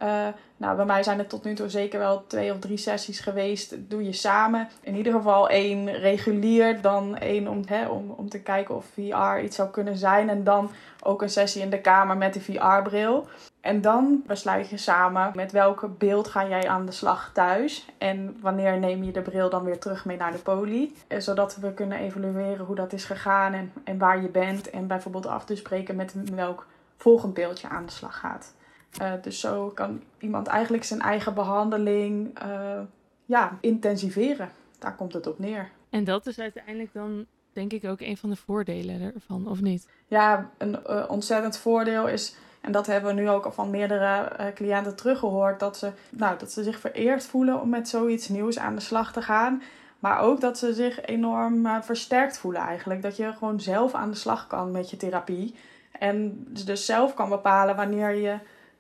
uh, 0.02 0.28
nou, 0.58 0.76
bij 0.76 0.86
mij 0.86 1.04
zijn 1.04 1.18
het 1.18 1.30
tot 1.30 1.44
nu 1.44 1.54
toe 1.54 1.70
zeker 1.70 2.00
wel 2.00 2.28
twee 2.28 2.52
of 2.52 2.60
drie 2.60 2.78
sessies 2.78 3.20
geweest. 3.20 3.90
Doe 3.90 4.04
je 4.04 4.14
samen. 4.14 4.70
In 4.82 4.96
ieder 4.96 5.14
geval 5.14 5.50
één 5.50 5.92
regulier, 5.92 6.82
dan 6.82 7.18
één 7.18 7.48
om, 7.48 7.62
hè, 7.66 7.88
om, 7.88 8.10
om 8.12 8.30
te 8.30 8.42
kijken 8.42 8.76
of 8.76 8.86
VR 8.86 9.44
iets 9.44 9.56
zou 9.56 9.70
kunnen 9.70 9.98
zijn. 9.98 10.30
En 10.30 10.44
dan 10.44 10.72
ook 11.04 11.22
een 11.22 11.30
sessie 11.30 11.62
in 11.62 11.70
de 11.70 11.82
kamer 11.82 12.18
met 12.18 12.34
de 12.34 12.42
VR-bril. 12.42 13.28
En 13.62 13.82
dan 13.82 14.24
besluit 14.28 14.70
je 14.70 14.78
samen 14.78 15.32
met 15.36 15.52
welke 15.52 15.88
beeld 15.88 16.28
ga 16.28 16.48
jij 16.48 16.68
aan 16.68 16.86
de 16.86 16.92
slag 16.92 17.32
thuis. 17.34 17.86
En 17.98 18.38
wanneer 18.42 18.80
neem 18.80 19.04
je 19.04 19.12
de 19.12 19.22
bril 19.22 19.50
dan 19.50 19.64
weer 19.64 19.80
terug 19.80 20.06
mee 20.06 20.18
naar 20.18 20.32
de 20.32 20.38
poli. 20.38 20.96
Eh, 21.08 21.20
zodat 21.20 21.56
we 21.56 21.74
kunnen 21.74 21.98
evalueren 21.98 22.66
hoe 22.66 22.76
dat 22.76 22.94
is 22.94 23.06
gegaan 23.06 23.54
en, 23.54 23.74
en 23.84 23.98
waar 23.98 24.22
je 24.22 24.30
bent. 24.30 24.70
En 24.70 24.88
bijvoorbeeld 24.88 25.26
af 25.26 25.46
te 25.46 25.56
spreken 25.56 25.96
met 25.96 26.14
welk 26.36 26.68
volgend 26.98 27.34
beeldje 27.34 27.70
aan 27.70 27.86
de 27.86 27.92
slag 27.92 28.20
gaat. 28.20 28.54
Uh, 29.02 29.12
dus 29.22 29.40
zo 29.40 29.72
kan 29.76 30.02
iemand 30.20 30.48
eigenlijk 30.48 30.84
zijn 30.84 31.02
eigen 31.02 31.34
behandeling 31.34 32.44
uh, 32.46 32.80
ja, 33.26 33.58
intensiveren. 33.62 34.50
Daar 34.80 34.96
komt 34.96 35.14
het 35.14 35.28
op 35.28 35.40
neer. 35.40 35.70
En 35.90 36.04
dat 36.04 36.26
is 36.26 36.40
uiteindelijk 36.40 36.94
dan 36.94 37.26
denk 37.54 37.74
ik 37.74 37.86
ook 37.86 38.02
een 38.02 38.18
van 38.18 38.30
de 38.30 38.36
voordelen 38.36 39.14
ervan, 39.14 39.48
of 39.48 39.62
niet? 39.62 39.88
Ja, 40.08 40.50
een 40.58 40.80
uh, 40.90 41.04
ontzettend 41.08 41.58
voordeel 41.58 42.08
is, 42.08 42.36
en 42.62 42.72
dat 42.72 42.88
hebben 42.88 43.16
we 43.16 43.22
nu 43.22 43.30
ook 43.30 43.46
al 43.46 43.52
van 43.52 43.70
meerdere 43.70 44.32
cliënten 44.56 44.96
teruggehoord, 44.96 45.60
dat 45.60 45.78
ze, 45.78 45.92
nou, 46.10 46.38
dat 46.38 46.52
ze 46.52 46.64
zich 46.64 46.80
vereerd 46.80 47.26
voelen 47.26 47.62
om 47.62 47.70
met 47.70 47.90
zoiets 47.90 48.28
nieuws 48.28 48.60
aan 48.60 48.76
de 48.76 48.82
slag 48.82 49.14
te 49.14 49.22
gaan. 49.22 49.62
Maar 50.00 50.20
ook 50.20 50.42
dat 50.42 50.58
ze 50.58 50.74
zich 50.74 51.06
enorm 51.06 51.84
versterkt 51.84 52.38
voelen 52.38 52.62
eigenlijk. 52.62 53.02
Dat 53.02 53.18
je 53.18 53.34
gewoon 53.34 53.60
zelf 53.60 53.94
aan 53.94 54.12
de 54.12 54.18
slag 54.18 54.48
kan 54.48 54.72
met 54.72 54.90
je 54.90 54.98
therapie. 54.98 55.56
En 55.92 56.48
dus 56.66 56.86
zelf 56.86 57.14
kan 57.14 57.30
bepalen 57.30 57.76
wanneer 57.76 58.16
je 58.16 58.38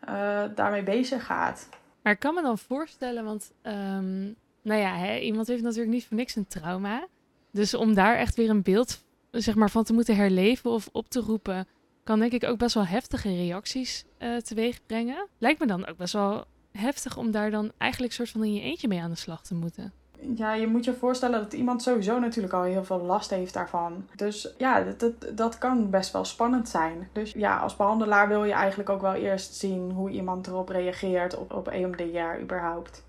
uh, 0.09 0.43
daarmee 0.55 0.83
bezig 0.83 1.25
gaat. 1.25 1.69
Maar 2.01 2.13
ik 2.13 2.19
kan 2.19 2.33
me 2.33 2.41
dan 2.41 2.57
voorstellen, 2.57 3.23
want 3.23 3.51
um, 3.63 4.35
nou 4.61 4.79
ja, 4.79 4.95
hè, 4.95 5.17
iemand 5.17 5.47
heeft 5.47 5.63
natuurlijk 5.63 5.93
niet 5.93 6.05
voor 6.05 6.17
niks 6.17 6.35
een 6.35 6.47
trauma. 6.47 7.07
Dus 7.51 7.73
om 7.73 7.93
daar 7.93 8.15
echt 8.15 8.35
weer 8.35 8.49
een 8.49 8.61
beeld 8.61 9.03
zeg 9.31 9.55
maar, 9.55 9.69
van 9.69 9.83
te 9.83 9.93
moeten 9.93 10.15
herleven 10.15 10.71
of 10.71 10.89
op 10.91 11.09
te 11.09 11.19
roepen, 11.19 11.67
kan 12.03 12.19
denk 12.19 12.31
ik 12.31 12.43
ook 12.43 12.57
best 12.57 12.73
wel 12.73 12.85
heftige 12.85 13.35
reacties 13.35 14.05
uh, 14.19 14.37
teweeg 14.37 14.85
brengen. 14.85 15.27
Lijkt 15.37 15.59
me 15.59 15.65
dan 15.65 15.87
ook 15.87 15.97
best 15.97 16.13
wel 16.13 16.45
heftig 16.71 17.17
om 17.17 17.31
daar 17.31 17.51
dan 17.51 17.71
eigenlijk 17.77 18.13
soort 18.13 18.29
van 18.29 18.43
in 18.43 18.53
je 18.53 18.61
eentje 18.61 18.87
mee 18.87 19.01
aan 19.01 19.09
de 19.09 19.15
slag 19.15 19.43
te 19.43 19.55
moeten 19.55 19.93
ja, 20.35 20.53
je 20.53 20.67
moet 20.67 20.85
je 20.85 20.93
voorstellen 20.93 21.39
dat 21.39 21.53
iemand 21.53 21.81
sowieso 21.81 22.19
natuurlijk 22.19 22.53
al 22.53 22.63
heel 22.63 22.83
veel 22.83 23.01
last 23.01 23.29
heeft 23.29 23.53
daarvan. 23.53 24.07
Dus 24.15 24.53
ja, 24.57 24.81
dat, 24.81 24.99
dat, 24.99 25.37
dat 25.37 25.57
kan 25.57 25.89
best 25.89 26.11
wel 26.11 26.25
spannend 26.25 26.69
zijn. 26.69 27.09
Dus 27.13 27.31
ja, 27.31 27.57
als 27.57 27.75
behandelaar 27.75 28.27
wil 28.27 28.43
je 28.43 28.53
eigenlijk 28.53 28.89
ook 28.89 29.01
wel 29.01 29.13
eerst 29.13 29.55
zien 29.55 29.91
hoe 29.91 30.09
iemand 30.09 30.47
erop 30.47 30.69
reageert 30.69 31.37
op, 31.37 31.53
op 31.53 31.67
EMDR 31.67 32.41
überhaupt. 32.41 33.03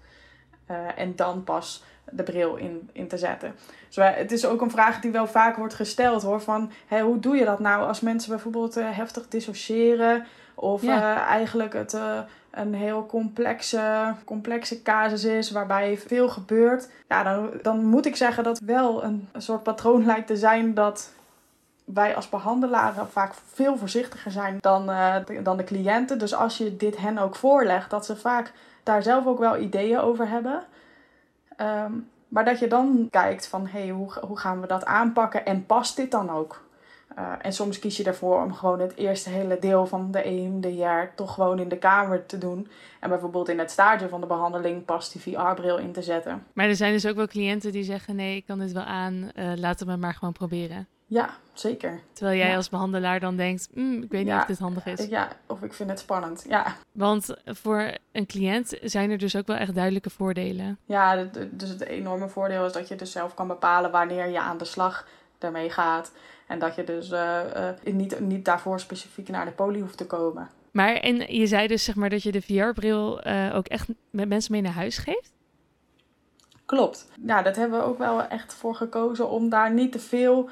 Uh, 0.71 0.77
en 0.97 1.17
dan 1.17 1.45
pas 1.45 1.85
de 2.11 2.23
bril 2.23 2.57
in, 2.57 2.91
in 2.93 3.09
te 3.09 3.19
zetten. 3.19 3.55
Dus 3.87 3.97
wij, 3.97 4.13
het 4.13 4.33
is 4.33 4.47
ook 4.47 4.61
een 4.61 4.71
vraag 4.71 5.01
die 5.01 5.11
wel 5.11 5.27
vaak 5.27 5.57
wordt 5.57 5.75
gesteld 5.75 6.23
hoor. 6.23 6.41
Van 6.41 6.71
hé, 6.87 7.01
hoe 7.01 7.19
doe 7.19 7.37
je 7.37 7.45
dat 7.45 7.59
nou 7.59 7.87
als 7.87 8.01
mensen 8.01 8.31
bijvoorbeeld 8.31 8.77
uh, 8.77 8.87
heftig 8.91 9.29
dissociëren 9.29 10.27
Of 10.55 10.83
Ja. 10.83 11.17
eh, 11.17 11.23
eigenlijk 11.23 11.73
het 11.73 11.95
eh, 11.95 12.19
een 12.55 12.75
heel 12.75 13.07
complexe, 13.07 14.15
complexe 14.25 14.83
casus 14.83 15.25
is 15.25 15.51
waarbij 15.51 15.99
veel 15.99 16.29
gebeurt. 16.29 16.89
Ja, 17.09 17.23
dan, 17.23 17.51
dan 17.63 17.85
moet 17.85 18.07
ik 18.07 18.17
zeggen 18.17 18.45
dat 18.45 18.59
wel 18.59 19.05
een, 19.05 19.29
soort 19.37 19.63
patroon 19.63 20.05
lijkt 20.13 20.27
te 20.27 20.37
zijn 20.37 20.75
dat 20.75 21.13
wij 21.85 22.17
als 22.17 22.29
behandelaren 22.29 23.09
vaak 23.09 23.33
veel 23.53 23.77
voorzichtiger 23.77 24.31
zijn 24.31 24.57
dan, 24.61 24.91
eh, 24.91 25.15
de- 25.27 25.43
dan 25.43 25.57
de 25.57 25.65
cliënten. 25.65 26.19
Dus 26.19 26.35
als 26.35 26.59
je 26.59 26.77
dit 26.77 26.97
hen 26.97 27.19
ook 27.19 27.37
voorlegt, 27.37 27.91
dat 27.91 28.07
ze 28.07 28.17
vaak 28.17 28.53
daar 28.83 29.03
zelf 29.03 29.27
ook 29.27 29.39
wel 29.39 29.57
ideeën 29.59 29.99
over 29.99 30.29
hebben. 30.29 30.63
Ehm, 31.57 31.93
maar 32.29 32.45
dat 32.45 32.59
je 32.59 32.67
dan 32.69 33.09
kijkt 33.11 33.47
van, 33.47 33.67
hé, 33.67 33.79
hey, 33.81 33.89
hoe, 33.89 34.13
hoe 34.27 34.39
gaan 34.39 34.61
we 34.61 34.67
dat 34.67 34.85
aanpakken 34.85 35.47
en 35.47 35.67
past 35.67 35.97
dit 35.97 36.11
dan 36.11 36.31
ook? 36.31 36.64
Uh, 37.19 37.33
en 37.43 37.53
soms 37.53 37.79
kies 37.79 37.97
je 37.97 38.05
ervoor 38.05 38.43
om 38.43 38.55
gewoon 38.55 38.81
het 38.81 38.97
eerste 38.97 39.31
hele 39.31 39.59
deel 39.59 39.87
van 39.87 40.11
de 40.11 40.23
EMDR 40.23 41.15
toch 41.15 41.35
gewoon 41.35 41.59
in 41.59 41.69
de 41.69 41.79
kamer 41.79 42.27
te 42.27 42.39
doen. 42.39 42.69
En 43.01 43.09
bijvoorbeeld 43.09 43.49
in 43.49 43.59
het 43.59 43.71
stadium 43.71 44.09
van 44.09 44.21
de 44.21 44.27
behandeling 44.27 44.85
pas 44.85 45.13
die 45.13 45.21
VR-bril 45.21 45.79
in 45.79 45.93
te 45.93 46.03
zetten. 46.03 46.47
Maar 46.53 46.69
er 46.69 46.77
zijn 46.77 46.93
dus 46.93 47.07
ook 47.07 47.17
wel 47.17 47.27
cliënten 47.27 47.73
die 47.73 47.85
zeggen: 47.85 48.17
nee, 48.17 48.37
ik 48.37 48.47
kan 48.47 48.59
dit 48.59 48.73
wel 48.73 48.83
aan, 48.83 49.31
uh, 49.39 49.53
laten 49.57 49.87
we 49.87 49.97
maar 49.97 50.15
gewoon 50.15 50.33
proberen. 50.33 50.87
Ja, 51.07 51.31
zeker. 51.53 52.01
Terwijl 52.13 52.39
jij 52.39 52.49
ja. 52.49 52.57
als 52.57 52.69
behandelaar 52.69 53.21
dan 53.21 53.37
denkt: 53.37 53.69
mm, 53.75 54.03
ik 54.03 54.11
weet 54.11 54.27
Ja, 54.27 54.33
niet 54.33 54.43
of 54.43 54.49
dit 54.49 54.59
handig 54.59 54.87
is. 54.87 55.07
Ja, 55.07 55.29
of 55.47 55.63
ik 55.63 55.73
vind 55.73 55.91
het 55.91 55.99
spannend. 55.99 56.45
Ja, 56.49 56.77
Want 56.93 57.35
voor 57.45 57.95
een 58.13 58.27
cliënt 58.27 58.79
zijn 58.83 59.11
er 59.11 59.19
dus 59.19 59.37
ook 59.37 59.47
wel 59.47 59.57
echt 59.57 59.75
duidelijke 59.75 60.11
voordelen. 60.11 60.79
ja 60.85 61.25
dus 61.51 61.69
het 61.69 61.81
enorme 61.85 62.29
voordeel 62.29 62.67
is 62.67 62.73
dat 62.73 62.89
je 62.89 62.97
dus 62.97 63.13
zelf 63.13 63.35
kan 63.35 63.49
bepalen 63.49 63.91
wanneer 63.91 64.29
je 64.29 64.41
aan 64.41 64.59
de 64.59 64.65
slag 64.65 65.07
daarmee 65.45 65.71
gaat. 65.71 66.13
En 66.47 66.59
dat 66.59 66.75
je 66.75 66.85
dus 66.85 67.11
uh, 67.11 67.41
uh, 67.57 67.95
niet, 67.95 68.21
niet 68.21 68.45
daarvoor 68.45 68.81
specifiek 68.81 69.29
naar 69.29 69.45
de 69.45 69.51
poli 69.51 69.81
hoeft 69.81 69.97
te 69.97 70.07
komen. 70.07 70.49
Maar 70.71 70.95
en 70.95 71.37
je 71.37 71.47
zei 71.47 71.67
dus 71.67 71.85
zeg 71.85 71.95
maar 71.95 72.11
dat 72.11 72.23
je 72.23 72.33
de 72.33 72.43
VR-bril 72.43 73.27
uh, 73.27 73.55
ook 73.55 73.67
echt 73.67 73.89
met 74.11 74.29
mensen 74.29 74.53
mee 74.53 74.63
naar 74.63 74.73
huis 74.73 74.99
geeft? 74.99 75.33
Klopt. 76.67 77.09
Ja, 77.27 77.43
dat 77.43 77.57
hebben 77.57 77.79
we 77.79 77.85
ook 77.85 77.99
wel 77.99 78.23
echt 78.23 78.55
voor 78.55 78.75
gekozen 78.75 79.31
om 79.31 79.49
daar 79.49 79.73
niet 79.73 79.93
te 79.93 79.99
veel 79.99 80.49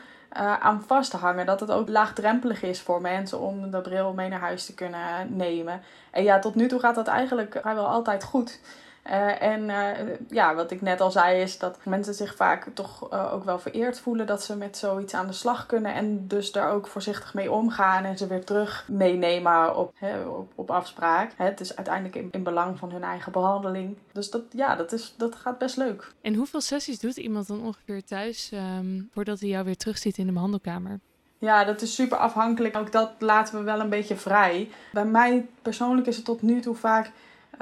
aan 0.58 0.82
vast 0.86 1.10
te 1.10 1.16
hangen. 1.16 1.46
Dat 1.46 1.60
het 1.60 1.70
ook 1.70 1.88
laagdrempelig 1.88 2.62
is 2.62 2.80
voor 2.80 3.00
mensen 3.00 3.40
om 3.40 3.70
de 3.70 3.80
bril 3.80 4.12
mee 4.12 4.28
naar 4.28 4.40
huis 4.40 4.66
te 4.66 4.74
kunnen 4.74 5.36
nemen. 5.36 5.82
En 6.10 6.22
ja, 6.22 6.38
tot 6.38 6.54
nu 6.54 6.68
toe 6.68 6.80
gaat 6.80 6.94
dat 6.94 7.06
eigenlijk 7.06 7.58
vrijwel 7.60 7.86
altijd 7.86 8.24
goed. 8.24 8.60
Uh, 9.06 9.42
en 9.42 9.62
uh, 9.62 10.14
ja, 10.28 10.54
wat 10.54 10.70
ik 10.70 10.80
net 10.80 11.00
al 11.00 11.10
zei, 11.10 11.40
is 11.40 11.58
dat 11.58 11.78
mensen 11.84 12.14
zich 12.14 12.36
vaak 12.36 12.68
toch 12.74 13.12
uh, 13.12 13.32
ook 13.32 13.44
wel 13.44 13.58
vereerd 13.58 14.00
voelen 14.00 14.26
dat 14.26 14.42
ze 14.42 14.56
met 14.56 14.76
zoiets 14.76 15.14
aan 15.14 15.26
de 15.26 15.32
slag 15.32 15.66
kunnen. 15.66 15.94
En 15.94 16.26
dus 16.26 16.52
daar 16.52 16.70
ook 16.70 16.86
voorzichtig 16.86 17.34
mee 17.34 17.52
omgaan 17.52 18.04
en 18.04 18.18
ze 18.18 18.26
weer 18.26 18.44
terug 18.44 18.84
meenemen 18.88 19.76
op, 19.76 19.94
op, 20.26 20.52
op 20.54 20.70
afspraak. 20.70 21.32
Het 21.36 21.60
is 21.60 21.76
uiteindelijk 21.76 22.16
in, 22.16 22.28
in, 22.30 22.42
belang 22.42 22.78
van 22.78 22.90
hun 22.90 23.02
eigen 23.02 23.32
behandeling. 23.32 23.96
Dus 24.12 24.30
dat, 24.30 24.42
ja, 24.50 24.76
dat, 24.76 24.92
is, 24.92 25.14
dat 25.16 25.34
gaat 25.34 25.58
best 25.58 25.76
leuk. 25.76 26.12
En 26.20 26.34
hoeveel 26.34 26.60
sessies 26.60 26.98
doet 26.98 27.16
iemand 27.16 27.46
dan 27.46 27.62
ongeveer 27.62 28.04
thuis 28.04 28.50
um, 28.54 29.08
voordat 29.12 29.40
hij 29.40 29.48
jou 29.48 29.64
weer 29.64 29.76
terugziet 29.76 30.18
in 30.18 30.26
de 30.26 30.32
behandelkamer? 30.32 31.00
Ja, 31.38 31.64
dat 31.64 31.82
is 31.82 31.94
super 31.94 32.18
afhankelijk. 32.18 32.76
Ook 32.76 32.92
dat 32.92 33.10
laten 33.18 33.58
we 33.58 33.62
wel 33.64 33.80
een 33.80 33.88
beetje 33.88 34.16
vrij. 34.16 34.68
Bij 34.92 35.04
mij 35.04 35.46
persoonlijk 35.62 36.06
is 36.06 36.16
het 36.16 36.24
tot 36.24 36.42
nu 36.42 36.60
toe 36.60 36.74
vaak 36.74 37.10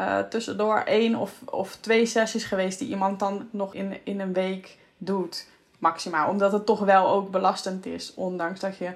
uh, 0.00 0.18
tussendoor 0.18 0.78
één 0.78 1.14
of, 1.14 1.40
of 1.44 1.76
twee 1.76 2.06
sessies 2.06 2.44
geweest 2.44 2.78
die 2.78 2.88
iemand 2.88 3.18
dan 3.18 3.48
nog 3.50 3.74
in, 3.74 3.98
in 4.04 4.20
een 4.20 4.32
week 4.32 4.78
doet. 4.98 5.48
Maximaal. 5.78 6.30
Omdat 6.30 6.52
het 6.52 6.66
toch 6.66 6.80
wel 6.80 7.08
ook 7.08 7.30
belastend 7.30 7.86
is. 7.86 8.14
Ondanks 8.14 8.60
dat 8.60 8.76
je, 8.76 8.92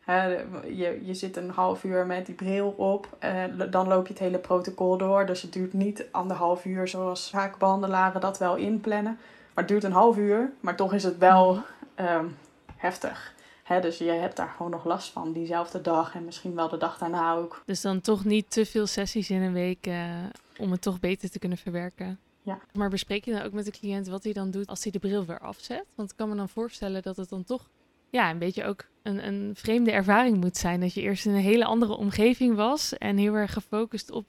hè, 0.00 0.26
je, 0.66 1.00
je 1.02 1.14
zit 1.14 1.36
een 1.36 1.50
half 1.50 1.84
uur 1.84 2.06
met 2.06 2.26
die 2.26 2.34
bril 2.34 2.74
op. 2.76 3.08
Uh, 3.24 3.70
dan 3.70 3.88
loop 3.88 4.06
je 4.06 4.12
het 4.12 4.22
hele 4.22 4.38
protocol 4.38 4.96
door. 4.96 5.26
Dus 5.26 5.42
het 5.42 5.52
duurt 5.52 5.72
niet 5.72 6.04
anderhalf 6.10 6.64
uur 6.64 6.88
zoals 6.88 7.30
vaak 7.30 7.58
behandelaren 7.58 8.20
dat 8.20 8.38
wel 8.38 8.56
inplannen. 8.56 9.18
Maar 9.54 9.64
het 9.64 9.68
duurt 9.68 9.84
een 9.84 9.92
half 9.92 10.16
uur. 10.16 10.52
Maar 10.60 10.76
toch 10.76 10.92
is 10.92 11.02
het 11.02 11.18
wel 11.18 11.62
um, 11.96 12.36
heftig. 12.76 13.34
He, 13.66 13.80
dus 13.80 13.98
je 13.98 14.04
hebt 14.04 14.36
daar 14.36 14.48
gewoon 14.48 14.70
nog 14.70 14.84
last 14.84 15.12
van 15.12 15.32
diezelfde 15.32 15.80
dag 15.80 16.14
en 16.14 16.24
misschien 16.24 16.54
wel 16.54 16.68
de 16.68 16.76
dag 16.76 16.98
daarna 16.98 17.34
ook. 17.34 17.62
Dus 17.64 17.80
dan 17.80 18.00
toch 18.00 18.24
niet 18.24 18.50
te 18.50 18.66
veel 18.66 18.86
sessies 18.86 19.30
in 19.30 19.42
een 19.42 19.52
week 19.52 19.86
uh, 19.86 20.24
om 20.58 20.70
het 20.70 20.82
toch 20.82 21.00
beter 21.00 21.30
te 21.30 21.38
kunnen 21.38 21.58
verwerken. 21.58 22.18
Ja. 22.42 22.58
Maar 22.72 22.90
bespreek 22.90 23.24
je 23.24 23.32
dan 23.32 23.42
ook 23.42 23.52
met 23.52 23.64
de 23.64 23.70
cliënt 23.70 24.06
wat 24.06 24.24
hij 24.24 24.32
dan 24.32 24.50
doet 24.50 24.66
als 24.66 24.82
hij 24.82 24.92
de 24.92 24.98
bril 24.98 25.24
weer 25.24 25.38
afzet? 25.38 25.84
Want 25.94 26.10
ik 26.10 26.16
kan 26.16 26.28
me 26.28 26.34
dan 26.36 26.48
voorstellen 26.48 27.02
dat 27.02 27.16
het 27.16 27.28
dan 27.28 27.44
toch 27.44 27.68
ja, 28.10 28.30
een 28.30 28.38
beetje 28.38 28.64
ook 28.64 28.84
een, 29.02 29.26
een 29.26 29.50
vreemde 29.54 29.90
ervaring 29.90 30.40
moet 30.40 30.56
zijn. 30.56 30.80
Dat 30.80 30.94
je 30.94 31.00
eerst 31.00 31.26
in 31.26 31.34
een 31.34 31.40
hele 31.40 31.64
andere 31.64 31.96
omgeving 31.96 32.54
was 32.54 32.98
en 32.98 33.16
heel 33.16 33.34
erg 33.34 33.52
gefocust 33.52 34.10
op 34.10 34.26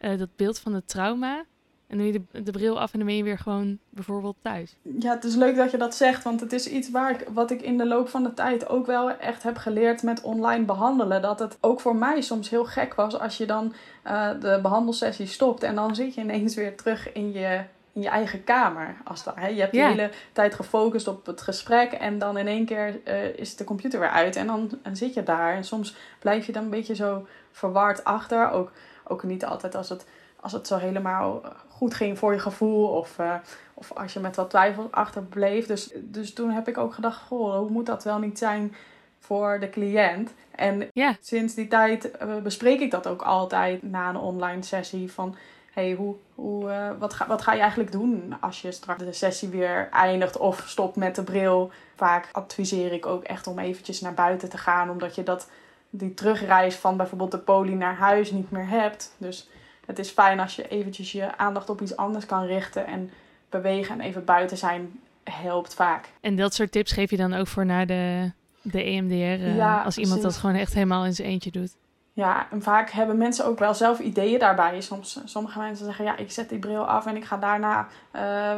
uh, 0.00 0.18
dat 0.18 0.36
beeld 0.36 0.58
van 0.58 0.74
het 0.74 0.88
trauma. 0.88 1.44
En 1.86 1.96
doe 1.96 2.06
je 2.06 2.12
de, 2.12 2.42
de, 2.42 2.50
bril 2.50 2.80
af 2.80 2.92
en 2.92 2.98
dan 2.98 3.08
ben 3.08 3.16
je 3.16 3.22
weer 3.22 3.38
gewoon 3.38 3.78
bijvoorbeeld 3.90 4.36
thuis. 4.42 4.76
Ja, 4.98 5.14
het 5.14 5.24
is 5.24 5.34
leuk 5.34 5.56
dat 5.56 5.70
je 5.70 5.76
dat 5.76 5.94
zegt. 5.94 6.24
Want 6.24 6.40
het 6.40 6.52
is 6.52 6.68
iets 6.68 6.90
waar 6.90 7.10
ik, 7.10 7.28
wat 7.32 7.50
ik 7.50 7.62
in 7.62 7.78
de 7.78 7.86
loop 7.86 8.08
van 8.08 8.22
de 8.22 8.34
tijd 8.34 8.68
ook 8.68 8.86
wel 8.86 9.10
echt 9.10 9.42
heb 9.42 9.56
geleerd 9.56 10.02
met 10.02 10.20
online 10.20 10.64
behandelen. 10.64 11.22
Dat 11.22 11.38
het 11.38 11.58
ook 11.60 11.80
voor 11.80 11.96
mij 11.96 12.20
soms 12.20 12.50
heel 12.50 12.64
gek 12.64 12.94
was 12.94 13.18
als 13.18 13.36
je 13.36 13.46
dan 13.46 13.74
uh, 14.06 14.30
de 14.40 14.58
behandelsessie 14.62 15.26
stopt. 15.26 15.62
En 15.62 15.74
dan 15.74 15.94
zit 15.94 16.14
je 16.14 16.20
ineens 16.20 16.54
weer 16.54 16.76
terug 16.76 17.12
in 17.12 17.32
je, 17.32 17.60
in 17.92 18.02
je 18.02 18.08
eigen 18.08 18.44
kamer. 18.44 18.96
Als 19.04 19.24
dat, 19.24 19.34
hè? 19.36 19.46
Je 19.46 19.60
hebt 19.60 19.74
Ja. 19.74 19.86
de 19.86 19.94
hele 19.94 20.10
tijd 20.32 20.54
gefocust 20.54 21.08
op 21.08 21.26
het 21.26 21.40
gesprek. 21.40 21.92
En 21.92 22.18
dan 22.18 22.38
in 22.38 22.46
één 22.46 22.64
keer 22.64 23.00
uh, 23.04 23.24
is 23.36 23.56
de 23.56 23.64
computer 23.64 24.00
weer 24.00 24.10
uit. 24.10 24.36
En 24.36 24.46
dan 24.46 24.70
en 24.82 24.96
zit 24.96 25.14
je 25.14 25.22
daar. 25.22 25.54
En 25.54 25.64
soms 25.64 25.96
blijf 26.18 26.46
je 26.46 26.52
dan 26.52 26.64
een 26.64 26.70
beetje 26.70 26.94
zo 26.94 27.26
verward 27.52 28.04
achter. 28.04 28.50
Ook, 28.50 28.72
ook 29.04 29.22
niet 29.22 29.44
altijd 29.44 29.74
als 29.74 29.88
het 29.88 30.06
als 30.40 30.52
het 30.52 30.66
zo 30.66 30.76
helemaal 30.76 31.42
goed 31.76 31.94
ging 31.94 32.18
voor 32.18 32.32
je 32.32 32.38
gevoel. 32.38 32.88
Of, 32.88 33.18
uh, 33.18 33.34
of 33.74 33.92
als 33.92 34.12
je 34.12 34.20
met 34.20 34.36
wat 34.36 34.50
twijfel 34.50 34.88
achterbleef. 34.90 35.66
Dus, 35.66 35.90
dus 35.94 36.32
toen 36.32 36.50
heb 36.50 36.68
ik 36.68 36.78
ook 36.78 36.94
gedacht, 36.94 37.22
goh, 37.22 37.58
hoe 37.58 37.70
moet 37.70 37.86
dat 37.86 38.04
wel 38.04 38.18
niet 38.18 38.38
zijn 38.38 38.74
voor 39.18 39.60
de 39.60 39.70
cliënt? 39.70 40.34
En 40.50 40.88
sinds 41.20 41.54
die 41.54 41.68
tijd 41.68 42.10
uh, 42.22 42.36
bespreek 42.36 42.80
ik 42.80 42.90
dat 42.90 43.06
ook 43.06 43.22
altijd 43.22 43.82
na 43.82 44.08
een 44.08 44.16
online 44.16 44.62
sessie. 44.62 45.12
Van, 45.12 45.36
hey, 45.72 45.92
hoe, 45.92 46.14
hoe, 46.34 46.70
uh, 46.70 46.90
wat, 46.98 47.14
ga, 47.14 47.26
wat 47.26 47.42
ga 47.42 47.52
je 47.52 47.60
eigenlijk 47.60 47.92
doen 47.92 48.34
als 48.40 48.62
je 48.62 48.72
straks 48.72 49.04
de 49.04 49.12
sessie 49.12 49.48
weer 49.48 49.88
eindigt 49.90 50.38
of 50.38 50.64
stopt 50.66 50.96
met 50.96 51.14
de 51.14 51.22
bril? 51.22 51.70
Vaak 51.94 52.28
adviseer 52.32 52.92
ik 52.92 53.06
ook 53.06 53.24
echt 53.24 53.46
om 53.46 53.58
eventjes 53.58 54.00
naar 54.00 54.14
buiten 54.14 54.48
te 54.48 54.58
gaan. 54.58 54.90
Omdat 54.90 55.14
je 55.14 55.22
dat, 55.22 55.50
die 55.90 56.14
terugreis 56.14 56.74
van 56.74 56.96
bijvoorbeeld 56.96 57.30
de 57.30 57.38
poli 57.38 57.74
naar 57.74 57.96
huis 57.96 58.30
niet 58.30 58.50
meer 58.50 58.68
hebt. 58.68 59.14
Dus 59.18 59.48
het 59.86 59.98
is 59.98 60.10
fijn 60.10 60.40
als 60.40 60.56
je 60.56 60.68
eventjes 60.68 61.12
je 61.12 61.36
aandacht 61.38 61.70
op 61.70 61.80
iets 61.80 61.96
anders 61.96 62.26
kan 62.26 62.44
richten. 62.44 62.86
En 62.86 63.10
bewegen 63.48 64.00
en 64.00 64.06
even 64.06 64.24
buiten 64.24 64.56
zijn 64.56 65.00
helpt 65.24 65.74
vaak. 65.74 66.08
En 66.20 66.36
dat 66.36 66.54
soort 66.54 66.72
tips 66.72 66.92
geef 66.92 67.10
je 67.10 67.16
dan 67.16 67.34
ook 67.34 67.46
voor 67.46 67.66
naar 67.66 67.86
de, 67.86 68.32
de 68.62 68.82
EMDR? 68.82 69.14
Uh, 69.14 69.56
Ja, 69.56 69.82
als 69.82 69.98
iemand 69.98 70.22
dat 70.22 70.36
gewoon 70.36 70.56
echt 70.56 70.74
helemaal 70.74 71.04
in 71.04 71.14
zijn 71.14 71.28
eentje 71.28 71.50
doet. 71.50 71.76
Ja, 72.12 72.46
en 72.50 72.62
vaak 72.62 72.90
hebben 72.90 73.16
mensen 73.16 73.44
ook 73.44 73.58
wel 73.58 73.74
zelf 73.74 73.98
ideeën 73.98 74.38
daarbij. 74.38 74.80
Soms, 74.80 75.20
sommige 75.24 75.58
mensen 75.58 75.84
zeggen, 75.84 76.04
ja, 76.04 76.16
ik 76.16 76.30
zet 76.30 76.48
die 76.48 76.58
bril 76.58 76.86
af 76.86 77.06
en 77.06 77.16
ik 77.16 77.24
ga 77.24 77.36
daarna 77.36 77.86
uh, 78.14 78.56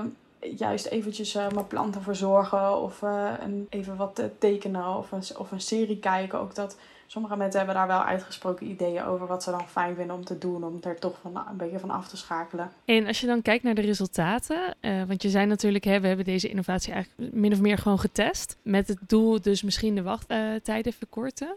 juist 0.56 0.86
eventjes 0.86 1.34
uh, 1.34 1.48
mijn 1.48 1.66
planten 1.66 2.02
verzorgen. 2.02 2.82
Of 2.82 3.02
een, 3.02 3.66
even 3.70 3.96
wat 3.96 4.22
tekenen 4.38 4.96
of 4.96 5.12
een, 5.12 5.22
of 5.36 5.50
een 5.50 5.60
serie 5.60 5.98
kijken. 5.98 6.38
Ook 6.38 6.54
dat 6.54 6.76
sommige 7.10 7.36
mensen 7.36 7.58
hebben 7.58 7.76
daar 7.76 7.86
wel 7.86 8.02
uitgesproken 8.02 8.66
ideeën 8.66 9.04
over 9.04 9.26
wat 9.26 9.42
ze 9.42 9.50
dan 9.50 9.68
fijn 9.68 9.94
vinden 9.94 10.16
om 10.16 10.24
te 10.24 10.38
doen. 10.38 10.64
Om 10.64 10.78
er 10.82 10.98
toch 10.98 11.18
van, 11.22 11.36
een 11.50 11.56
beetje 11.56 11.78
van 11.78 11.90
af 11.90 12.08
te 12.08 12.16
schakelen. 12.16 12.72
En 12.84 13.06
als 13.06 13.20
je 13.20 13.26
dan 13.26 13.42
kijkt 13.42 13.64
naar 13.64 13.74
de 13.74 13.80
resultaten. 13.80 14.74
Uh, 14.80 15.02
want 15.04 15.22
je 15.22 15.28
zei 15.28 15.46
natuurlijk, 15.46 15.84
hè, 15.84 16.00
we 16.00 16.06
hebben 16.06 16.24
deze 16.24 16.48
innovatie 16.48 16.92
eigenlijk 16.92 17.34
min 17.34 17.52
of 17.52 17.60
meer 17.60 17.78
gewoon 17.78 17.98
getest. 17.98 18.56
Met 18.62 18.88
het 18.88 18.98
doel 19.06 19.40
dus 19.40 19.62
misschien 19.62 19.94
de 19.94 20.02
wachttijden 20.02 20.92
verkorten. 20.92 21.56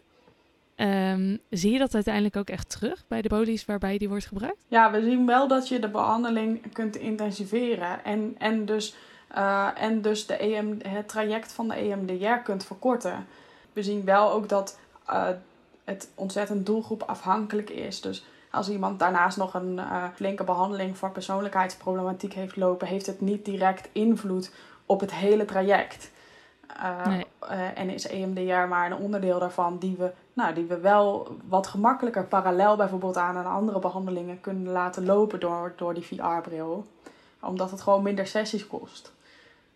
Um, 0.76 1.40
zie 1.50 1.72
je 1.72 1.80
dat 1.80 1.94
uiteindelijk 1.94 2.36
ook 2.36 2.50
echt 2.50 2.70
terug 2.70 3.04
bij 3.08 3.22
de 3.22 3.30
polies 3.30 3.66
waarbij 3.66 3.98
die 3.98 4.10
wordt 4.10 4.26
gebruikt? 4.26 4.66
Ja, 4.68 4.92
we 4.92 5.02
zien 5.02 5.26
wel 5.26 5.48
dat 5.48 5.68
je 5.68 5.80
de 5.80 5.90
behandeling 5.90 6.74
kunt 6.74 6.96
intensiveren. 6.96 8.04
En, 8.04 8.36
en, 8.38 8.66
dus, 8.66 8.96
uh, 9.36 9.68
en 9.76 10.02
dus 10.02 10.26
de 10.26 10.38
EM, 10.38 10.78
het 10.88 11.08
traject 11.08 11.52
van 11.52 11.68
de 11.68 11.76
EMDR 11.76 12.44
kunt 12.44 12.66
verkorten. 12.66 13.26
We 13.74 13.84
zien 13.84 14.06
wel 14.06 14.32
ook 14.32 14.50
dat 14.50 14.80
uh, 15.10 15.28
het 15.84 16.10
ontzettend 16.16 16.66
doelgroepafhankelijk 16.66 17.70
is. 17.70 18.02
Dus 18.02 18.26
als 18.52 18.70
iemand 18.70 19.00
daarnaast 19.00 19.38
nog 19.38 19.54
een 19.54 19.74
uh, 19.74 20.04
flinke 20.16 20.44
behandeling 20.44 20.98
voor 20.98 21.12
persoonlijkheidsproblematiek 21.12 22.34
heeft 22.34 22.56
lopen, 22.56 22.88
heeft 22.88 23.06
het 23.06 23.22
niet 23.22 23.46
direct 23.46 23.90
invloed 23.92 24.52
op 24.86 25.00
het 25.00 25.14
hele 25.14 25.46
traject. 25.46 26.12
Uh, 26.78 27.06
nee. 27.06 27.26
uh, 27.44 27.78
en 27.78 27.90
is 27.90 28.08
EMDR 28.08 28.68
maar 28.68 28.92
een 28.92 28.98
onderdeel 28.98 29.40
daarvan 29.40 29.78
die 29.78 29.96
we, 29.98 30.12
nou, 30.34 30.54
die 30.54 30.66
we 30.66 30.80
wel 30.80 31.36
wat 31.48 31.68
gemakkelijker 31.68 32.26
parallel 32.26 32.76
bijvoorbeeld 32.76 33.18
aan 33.18 33.36
een 33.36 33.46
andere 33.46 33.80
behandelingen 33.80 34.42
kunnen 34.42 34.72
laten 34.72 35.06
lopen 35.06 35.40
door, 35.40 35.74
door 35.76 35.94
die 35.94 36.06
VR-bril. 36.06 36.86
Omdat 37.40 37.72
het 37.72 37.82
gewoon 37.82 38.04
minder 38.04 38.28
sessies 38.28 38.68
kost. 38.68 39.14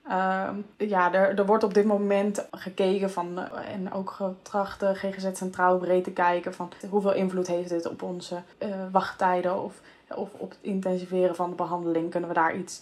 Ehm, 0.10 0.56
ja, 0.78 1.14
er, 1.14 1.38
er 1.40 1.46
wordt 1.46 1.64
op 1.64 1.74
dit 1.74 1.86
moment 1.86 2.48
gekeken 2.52 3.12
van, 3.12 3.40
en 3.54 3.94
ook 3.94 4.10
getracht 4.10 4.80
de 4.80 4.96
GGZ 4.96 5.28
Centraal 5.34 5.78
breed 5.78 6.04
te 6.04 6.12
kijken 6.12 6.54
van 6.54 6.72
hoeveel 6.90 7.14
invloed 7.14 7.48
heeft 7.48 7.70
dit 7.70 7.88
op 7.88 8.02
onze 8.02 8.42
wachttijden 8.92 9.64
of, 9.64 9.82
of 10.16 10.34
op 10.34 10.50
het 10.50 10.60
intensiveren 10.62 11.36
van 11.36 11.50
de 11.50 11.56
behandeling. 11.56 12.12
Kunnen 12.12 12.30
we 12.30 12.36
daar 12.36 12.56
iets 12.56 12.82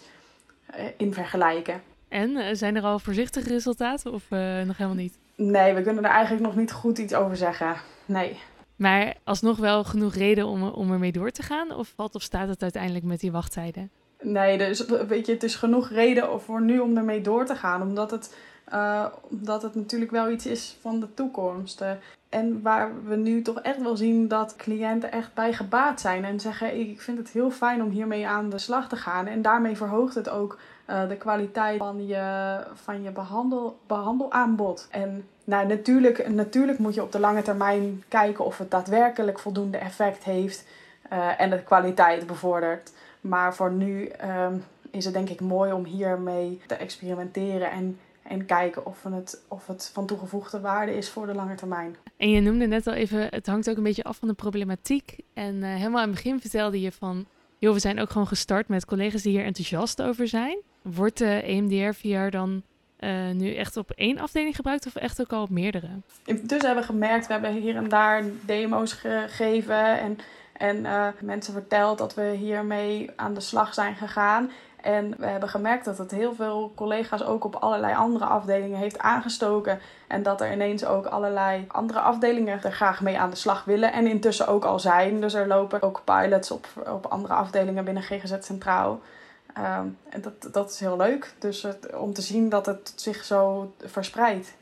in 0.98 1.14
vergelijken? 1.14 1.82
En 2.08 2.58
zijn 2.58 2.76
er 2.76 2.84
al 2.84 3.00
voorzichtige 3.00 3.50
resultaten 3.50 4.14
of 4.14 4.30
nog 4.66 4.78
helemaal 4.78 5.02
niet? 5.02 5.18
Nee, 5.36 5.74
we 5.74 5.82
kunnen 5.82 6.04
er 6.04 6.10
eigenlijk 6.10 6.46
nog 6.46 6.56
niet 6.56 6.72
goed 6.72 6.98
iets 6.98 7.14
over 7.14 7.38
zeggen. 7.38 7.76
Nee. 8.06 8.40
Maar 8.76 9.16
alsnog 9.24 9.58
wel 9.58 9.84
genoeg 9.84 10.16
reden 10.16 10.46
om, 10.46 10.64
om 10.64 10.92
ermee 10.92 11.12
door 11.12 11.32
te 11.32 11.42
gaan? 11.42 11.72
Of 11.72 11.94
valt 11.96 12.16
of 12.16 12.22
staat 12.22 12.48
het 12.48 12.62
uiteindelijk 12.62 13.06
met 13.06 13.20
die 13.20 13.32
wachttijden? 13.32 13.92
Nee, 14.24 14.58
dus, 14.58 14.86
weet 14.86 15.26
je, 15.26 15.32
het 15.32 15.44
is 15.44 15.56
genoeg 15.56 15.90
reden 15.90 16.42
voor 16.42 16.62
nu 16.62 16.80
om 16.80 16.98
ermee 16.98 17.22
door 17.22 17.46
te 17.46 17.56
gaan. 17.56 17.82
Omdat 17.82 18.12
het, 18.12 18.36
uh, 18.74 19.06
omdat 19.30 19.62
het 19.62 19.76
natuurlijk 19.76 20.12
wel 20.12 20.30
iets 20.30 20.46
is 20.46 20.78
van 20.82 21.00
de 21.00 21.14
toekomst. 21.14 21.82
Uh, 21.82 21.92
en 22.30 22.62
waar 22.62 23.04
we 23.04 23.16
nu 23.16 23.42
toch 23.42 23.60
echt 23.60 23.82
wel 23.82 23.98
zien 23.98 24.28
dat 24.28 24.56
cliënten 24.56 25.12
echt 25.12 25.34
bij 25.34 25.54
gebaat 25.54 26.02
zijn. 26.02 26.26
En 26.26 26.40
zeggen, 26.40 26.80
ik 26.80 27.02
vind 27.02 27.18
het 27.18 27.30
heel 27.30 27.52
fijn 27.52 27.84
om 27.84 27.90
hiermee 27.90 28.28
aan 28.28 28.50
de 28.50 28.58
slag 28.58 28.90
te 28.90 28.96
gaan. 28.96 29.28
En 29.28 29.42
daarmee 29.42 29.78
verhoogt 29.78 30.16
het 30.16 30.30
ook 30.30 30.58
uh, 30.90 31.08
de 31.08 31.18
kwaliteit 31.18 31.78
van 31.78 32.08
je, 32.08 32.58
van 32.74 33.04
je 33.04 33.12
behandel, 33.12 33.80
behandelaanbod. 33.88 34.88
En 34.92 35.28
nou, 35.44 35.68
natuurlijk, 35.68 36.30
natuurlijk 36.30 36.78
moet 36.78 36.94
je 36.94 37.02
op 37.02 37.12
de 37.12 37.20
lange 37.20 37.42
termijn 37.42 38.04
kijken 38.08 38.46
of 38.46 38.58
het 38.58 38.72
daadwerkelijk 38.72 39.40
voldoende 39.40 39.78
effect 39.78 40.24
heeft. 40.24 40.66
En 41.38 41.50
de 41.50 41.64
kwaliteit 41.64 42.28
bevordert. 42.28 42.92
Maar 43.24 43.56
voor 43.56 43.72
nu 43.72 44.12
um, 44.46 44.64
is 44.92 45.06
het 45.06 45.14
denk 45.14 45.30
ik 45.30 45.42
mooi 45.42 45.72
om 45.72 45.86
hiermee 45.86 46.62
te 46.68 46.76
experimenteren 46.76 47.72
en 47.72 47.98
en 48.24 48.46
kijken 48.46 48.86
of 48.86 49.04
het, 49.04 49.42
of 49.48 49.68
het 49.68 49.90
van 49.94 50.06
toegevoegde 50.06 50.60
waarde 50.60 50.98
is 50.98 51.10
voor 51.10 51.26
de 51.26 51.34
lange 51.34 51.56
termijn. 51.56 51.96
En 52.18 52.30
je 52.30 52.42
noemde 52.42 52.68
net 52.68 52.88
al 52.88 52.94
even, 52.94 53.28
het 53.30 53.48
hangt 53.48 53.70
ook 53.70 53.78
een 53.78 53.84
beetje 53.84 54.04
af 54.04 54.18
van 54.18 54.28
de 54.28 54.34
problematiek. 54.34 55.18
En 55.34 55.56
uh, 55.56 55.76
helemaal 55.76 56.02
aan 56.02 56.08
het 56.08 56.16
begin 56.16 56.40
vertelde 56.40 56.82
je 56.82 56.92
van, 56.92 57.26
joh, 57.58 57.74
we 57.74 57.80
zijn 57.80 58.00
ook 58.00 58.10
gewoon 58.10 58.28
gestart 58.28 58.68
met 58.68 58.86
collega's 58.86 59.22
die 59.22 59.32
hier 59.32 59.46
enthousiast 59.46 60.02
over 60.02 60.28
zijn. 60.28 60.58
Wordt 60.82 61.18
de 61.18 61.42
EMDR-VR 61.42 62.30
dan 62.30 62.62
uh, 63.00 63.30
nu 63.32 63.56
echt 63.56 63.78
op 63.78 63.92
één 63.92 64.18
afdeling 64.18 64.56
gebruikt 64.56 64.86
of 64.86 64.96
echt 64.96 65.22
ook 65.22 65.34
al 65.34 65.42
op 65.42 65.50
meerdere? 65.50 65.90
Intussen 66.26 66.66
hebben 66.66 66.88
we 66.88 66.92
gemerkt, 66.92 67.28
we 67.28 67.34
hebben 67.34 67.54
hier 67.54 67.76
en 67.76 67.90
daar 67.90 68.24
demo's 68.46 68.94
gegeven 68.94 70.00
en, 70.00 70.18
en 70.54 70.78
uh, 70.78 71.08
mensen 71.22 71.54
verteld 71.54 71.98
dat 71.98 72.14
we 72.14 72.30
hiermee 72.30 73.12
aan 73.16 73.34
de 73.34 73.40
slag 73.40 73.74
zijn 73.74 73.96
gegaan. 73.96 74.52
En 74.82 75.16
we 75.18 75.26
hebben 75.26 75.50
gemerkt 75.50 75.86
dat 75.86 75.98
het 75.98 76.12
heel 76.12 76.36
veel 76.36 76.72
collega's 76.76 77.24
ook 77.24 77.44
op 77.44 77.56
allerlei 77.56 77.96
andere 77.96 78.26
afdelingen 78.26 78.78
heeft 78.78 79.00
aangestoken. 79.00 79.80
En 80.08 80.24
dat 80.24 80.42
er 80.42 80.52
ineens 80.52 80.86
ook 80.86 81.06
allerlei 81.06 81.66
andere 81.68 82.00
afdelingen 82.00 82.64
er 82.64 82.72
graag 82.72 83.02
mee 83.02 83.20
aan 83.20 83.30
de 83.30 83.36
slag 83.36 83.64
willen. 83.64 83.94
En 83.94 84.08
intussen 84.08 84.48
ook 84.48 84.66
al 84.66 84.80
zijn. 84.80 85.22
Dus 85.22 85.34
er 85.34 85.48
lopen 85.48 85.82
ook 85.82 86.02
pilots 86.04 86.52
op, 86.52 86.68
op 86.88 87.06
andere 87.06 87.34
afdelingen 87.34 87.86
binnen 87.86 88.04
GGZ 88.04 88.34
Centraal. 88.40 89.02
Um, 89.58 89.98
en 90.10 90.22
dat, 90.22 90.54
dat 90.54 90.72
is 90.72 90.80
heel 90.80 90.98
leuk. 90.98 91.34
Dus 91.40 91.62
het, 91.62 91.96
om 91.96 92.14
te 92.14 92.22
zien 92.22 92.50
dat 92.50 92.66
het 92.66 92.94
zich 92.96 93.24
zo 93.24 93.74
verspreidt. 93.86 94.54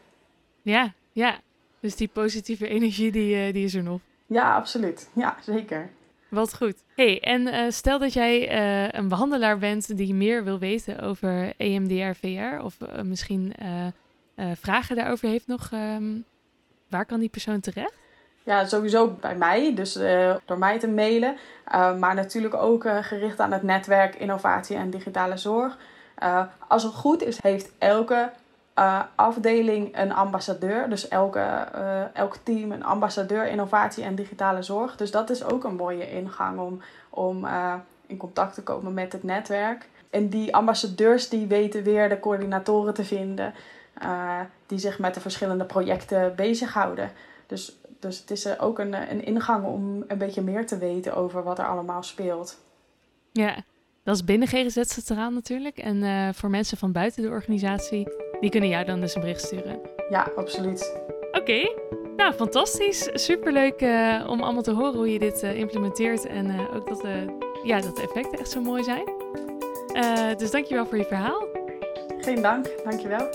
Ja, 0.61 0.93
ja. 1.11 1.39
Dus 1.79 1.95
die 1.95 2.07
positieve 2.07 2.67
energie, 2.67 3.11
die, 3.11 3.35
eh, 3.35 3.53
die 3.53 3.65
is 3.65 3.73
er 3.73 3.83
nog. 3.83 3.99
Ja, 4.31 4.55
absoluut. 4.55 5.09
Ja, 5.13 5.35
zeker. 5.41 5.89
Wat 6.29 6.55
goed. 6.55 6.83
hey, 6.95 7.19
en 7.19 7.41
uh, 7.41 7.69
stel 7.69 7.99
dat 7.99 8.13
jij 8.13 8.51
uh, 8.51 8.91
een 8.91 9.07
behandelaar 9.07 9.57
bent 9.57 9.97
die 9.97 10.13
meer 10.13 10.43
wil 10.43 10.59
weten 10.59 10.99
over 10.99 11.53
EMDR-VR 11.57 12.63
of 12.63 12.77
uh, 12.81 13.01
misschien 13.01 13.53
vragen 14.53 14.95
daarover 14.95 15.29
heeft 15.29 15.47
nog. 15.47 15.69
Um, 15.73 16.25
waar 16.89 17.05
kan 17.05 17.19
die 17.19 17.29
persoon 17.29 17.59
terecht? 17.59 17.93
Ja, 18.43 18.65
sowieso 18.65 19.07
bij 19.07 19.35
mij, 19.35 19.75
dus 19.75 19.93
door 20.45 20.57
mij 20.57 20.79
te 20.79 20.87
mailen. 20.87 21.37
maar 21.99 22.15
natuurlijk 22.15 22.53
ook 22.53 22.83
gericht 23.01 23.39
aan 23.39 23.51
het 23.51 23.63
netwerk 23.63 24.15
innovatie 24.15 24.75
en 24.75 24.89
digitale 24.89 25.37
zorg. 25.37 25.77
als 26.67 26.83
het 26.83 26.93
goed 26.93 27.23
is, 27.23 27.41
heeft 27.41 27.71
elke 27.77 28.31
uh, 28.75 29.01
afdeling 29.15 29.97
een 29.97 30.13
ambassadeur. 30.13 30.89
Dus 30.89 31.07
elke, 31.07 31.67
uh, 31.75 32.15
elk 32.15 32.35
team 32.43 32.71
een 32.71 32.83
ambassadeur 32.83 33.47
innovatie 33.47 34.03
en 34.03 34.15
digitale 34.15 34.61
zorg. 34.61 34.95
Dus 34.95 35.11
dat 35.11 35.29
is 35.29 35.43
ook 35.43 35.63
een 35.63 35.75
mooie 35.75 36.11
ingang 36.11 36.59
om, 36.59 36.81
om 37.09 37.45
uh, 37.45 37.73
in 38.07 38.17
contact 38.17 38.53
te 38.53 38.63
komen 38.63 38.93
met 38.93 39.11
het 39.11 39.23
netwerk. 39.23 39.89
En 40.09 40.29
die 40.29 40.55
ambassadeurs 40.55 41.29
die 41.29 41.47
weten 41.47 41.83
weer 41.83 42.09
de 42.09 42.19
coördinatoren 42.19 42.93
te 42.93 43.03
vinden. 43.03 43.53
die 44.67 44.79
zich 44.79 44.99
met 44.99 45.13
de 45.13 45.21
verschillende 45.21 45.65
projecten 45.65 46.35
bezighouden. 46.35 47.11
Dus, 47.47 47.77
dus 47.99 48.19
het 48.19 48.31
is 48.31 48.59
ook 48.59 48.79
een, 48.79 49.11
een 49.11 49.25
ingang 49.25 49.65
om 49.65 50.03
een 50.07 50.17
beetje 50.17 50.41
meer 50.41 50.67
te 50.67 50.77
weten 50.77 51.15
over 51.15 51.43
wat 51.43 51.59
er 51.59 51.67
allemaal 51.67 52.03
speelt. 52.03 52.57
Ja, 53.31 53.63
dat 54.03 54.15
is 54.15 54.23
binnen 54.23 54.47
GGZ 54.47 54.81
Centraal 54.83 55.31
natuurlijk. 55.31 55.77
En 55.77 56.35
voor 56.35 56.49
mensen 56.49 56.77
van 56.77 56.91
buiten 56.91 57.23
de 57.23 57.29
organisatie 57.29 58.07
die 58.39 58.49
kunnen 58.49 58.69
jou 58.69 58.85
dan 58.85 58.99
dus 58.99 59.15
een 59.15 59.21
bericht 59.21 59.41
sturen. 59.41 59.79
Ja, 60.09 60.31
absoluut. 60.35 60.99
Oké, 61.31 61.71
nou 62.15 62.33
fantastisch. 62.33 63.09
Superleuk 63.13 63.81
uh, 63.81 64.25
om 64.29 64.41
allemaal 64.41 64.63
te 64.63 64.71
horen 64.71 64.93
hoe 64.95 65.11
je 65.11 65.19
dit 65.19 65.43
uh, 65.43 65.57
implementeert 65.57 66.25
en 66.25 66.69
ook 66.73 66.87
dat, 66.87 67.03
ja, 67.63 67.81
dat 67.81 67.95
de 67.95 68.01
effecten 68.01 68.39
echt 68.39 68.51
zo 68.51 68.61
mooi 68.61 68.83
zijn. 68.83 69.05
dus 70.37 70.51
dankjewel 70.51 70.85
voor 70.85 70.97
je 70.97 71.05
verhaal. 71.05 71.47
Geen 72.19 72.41
dank, 72.41 72.67
dankjewel. 72.83 73.29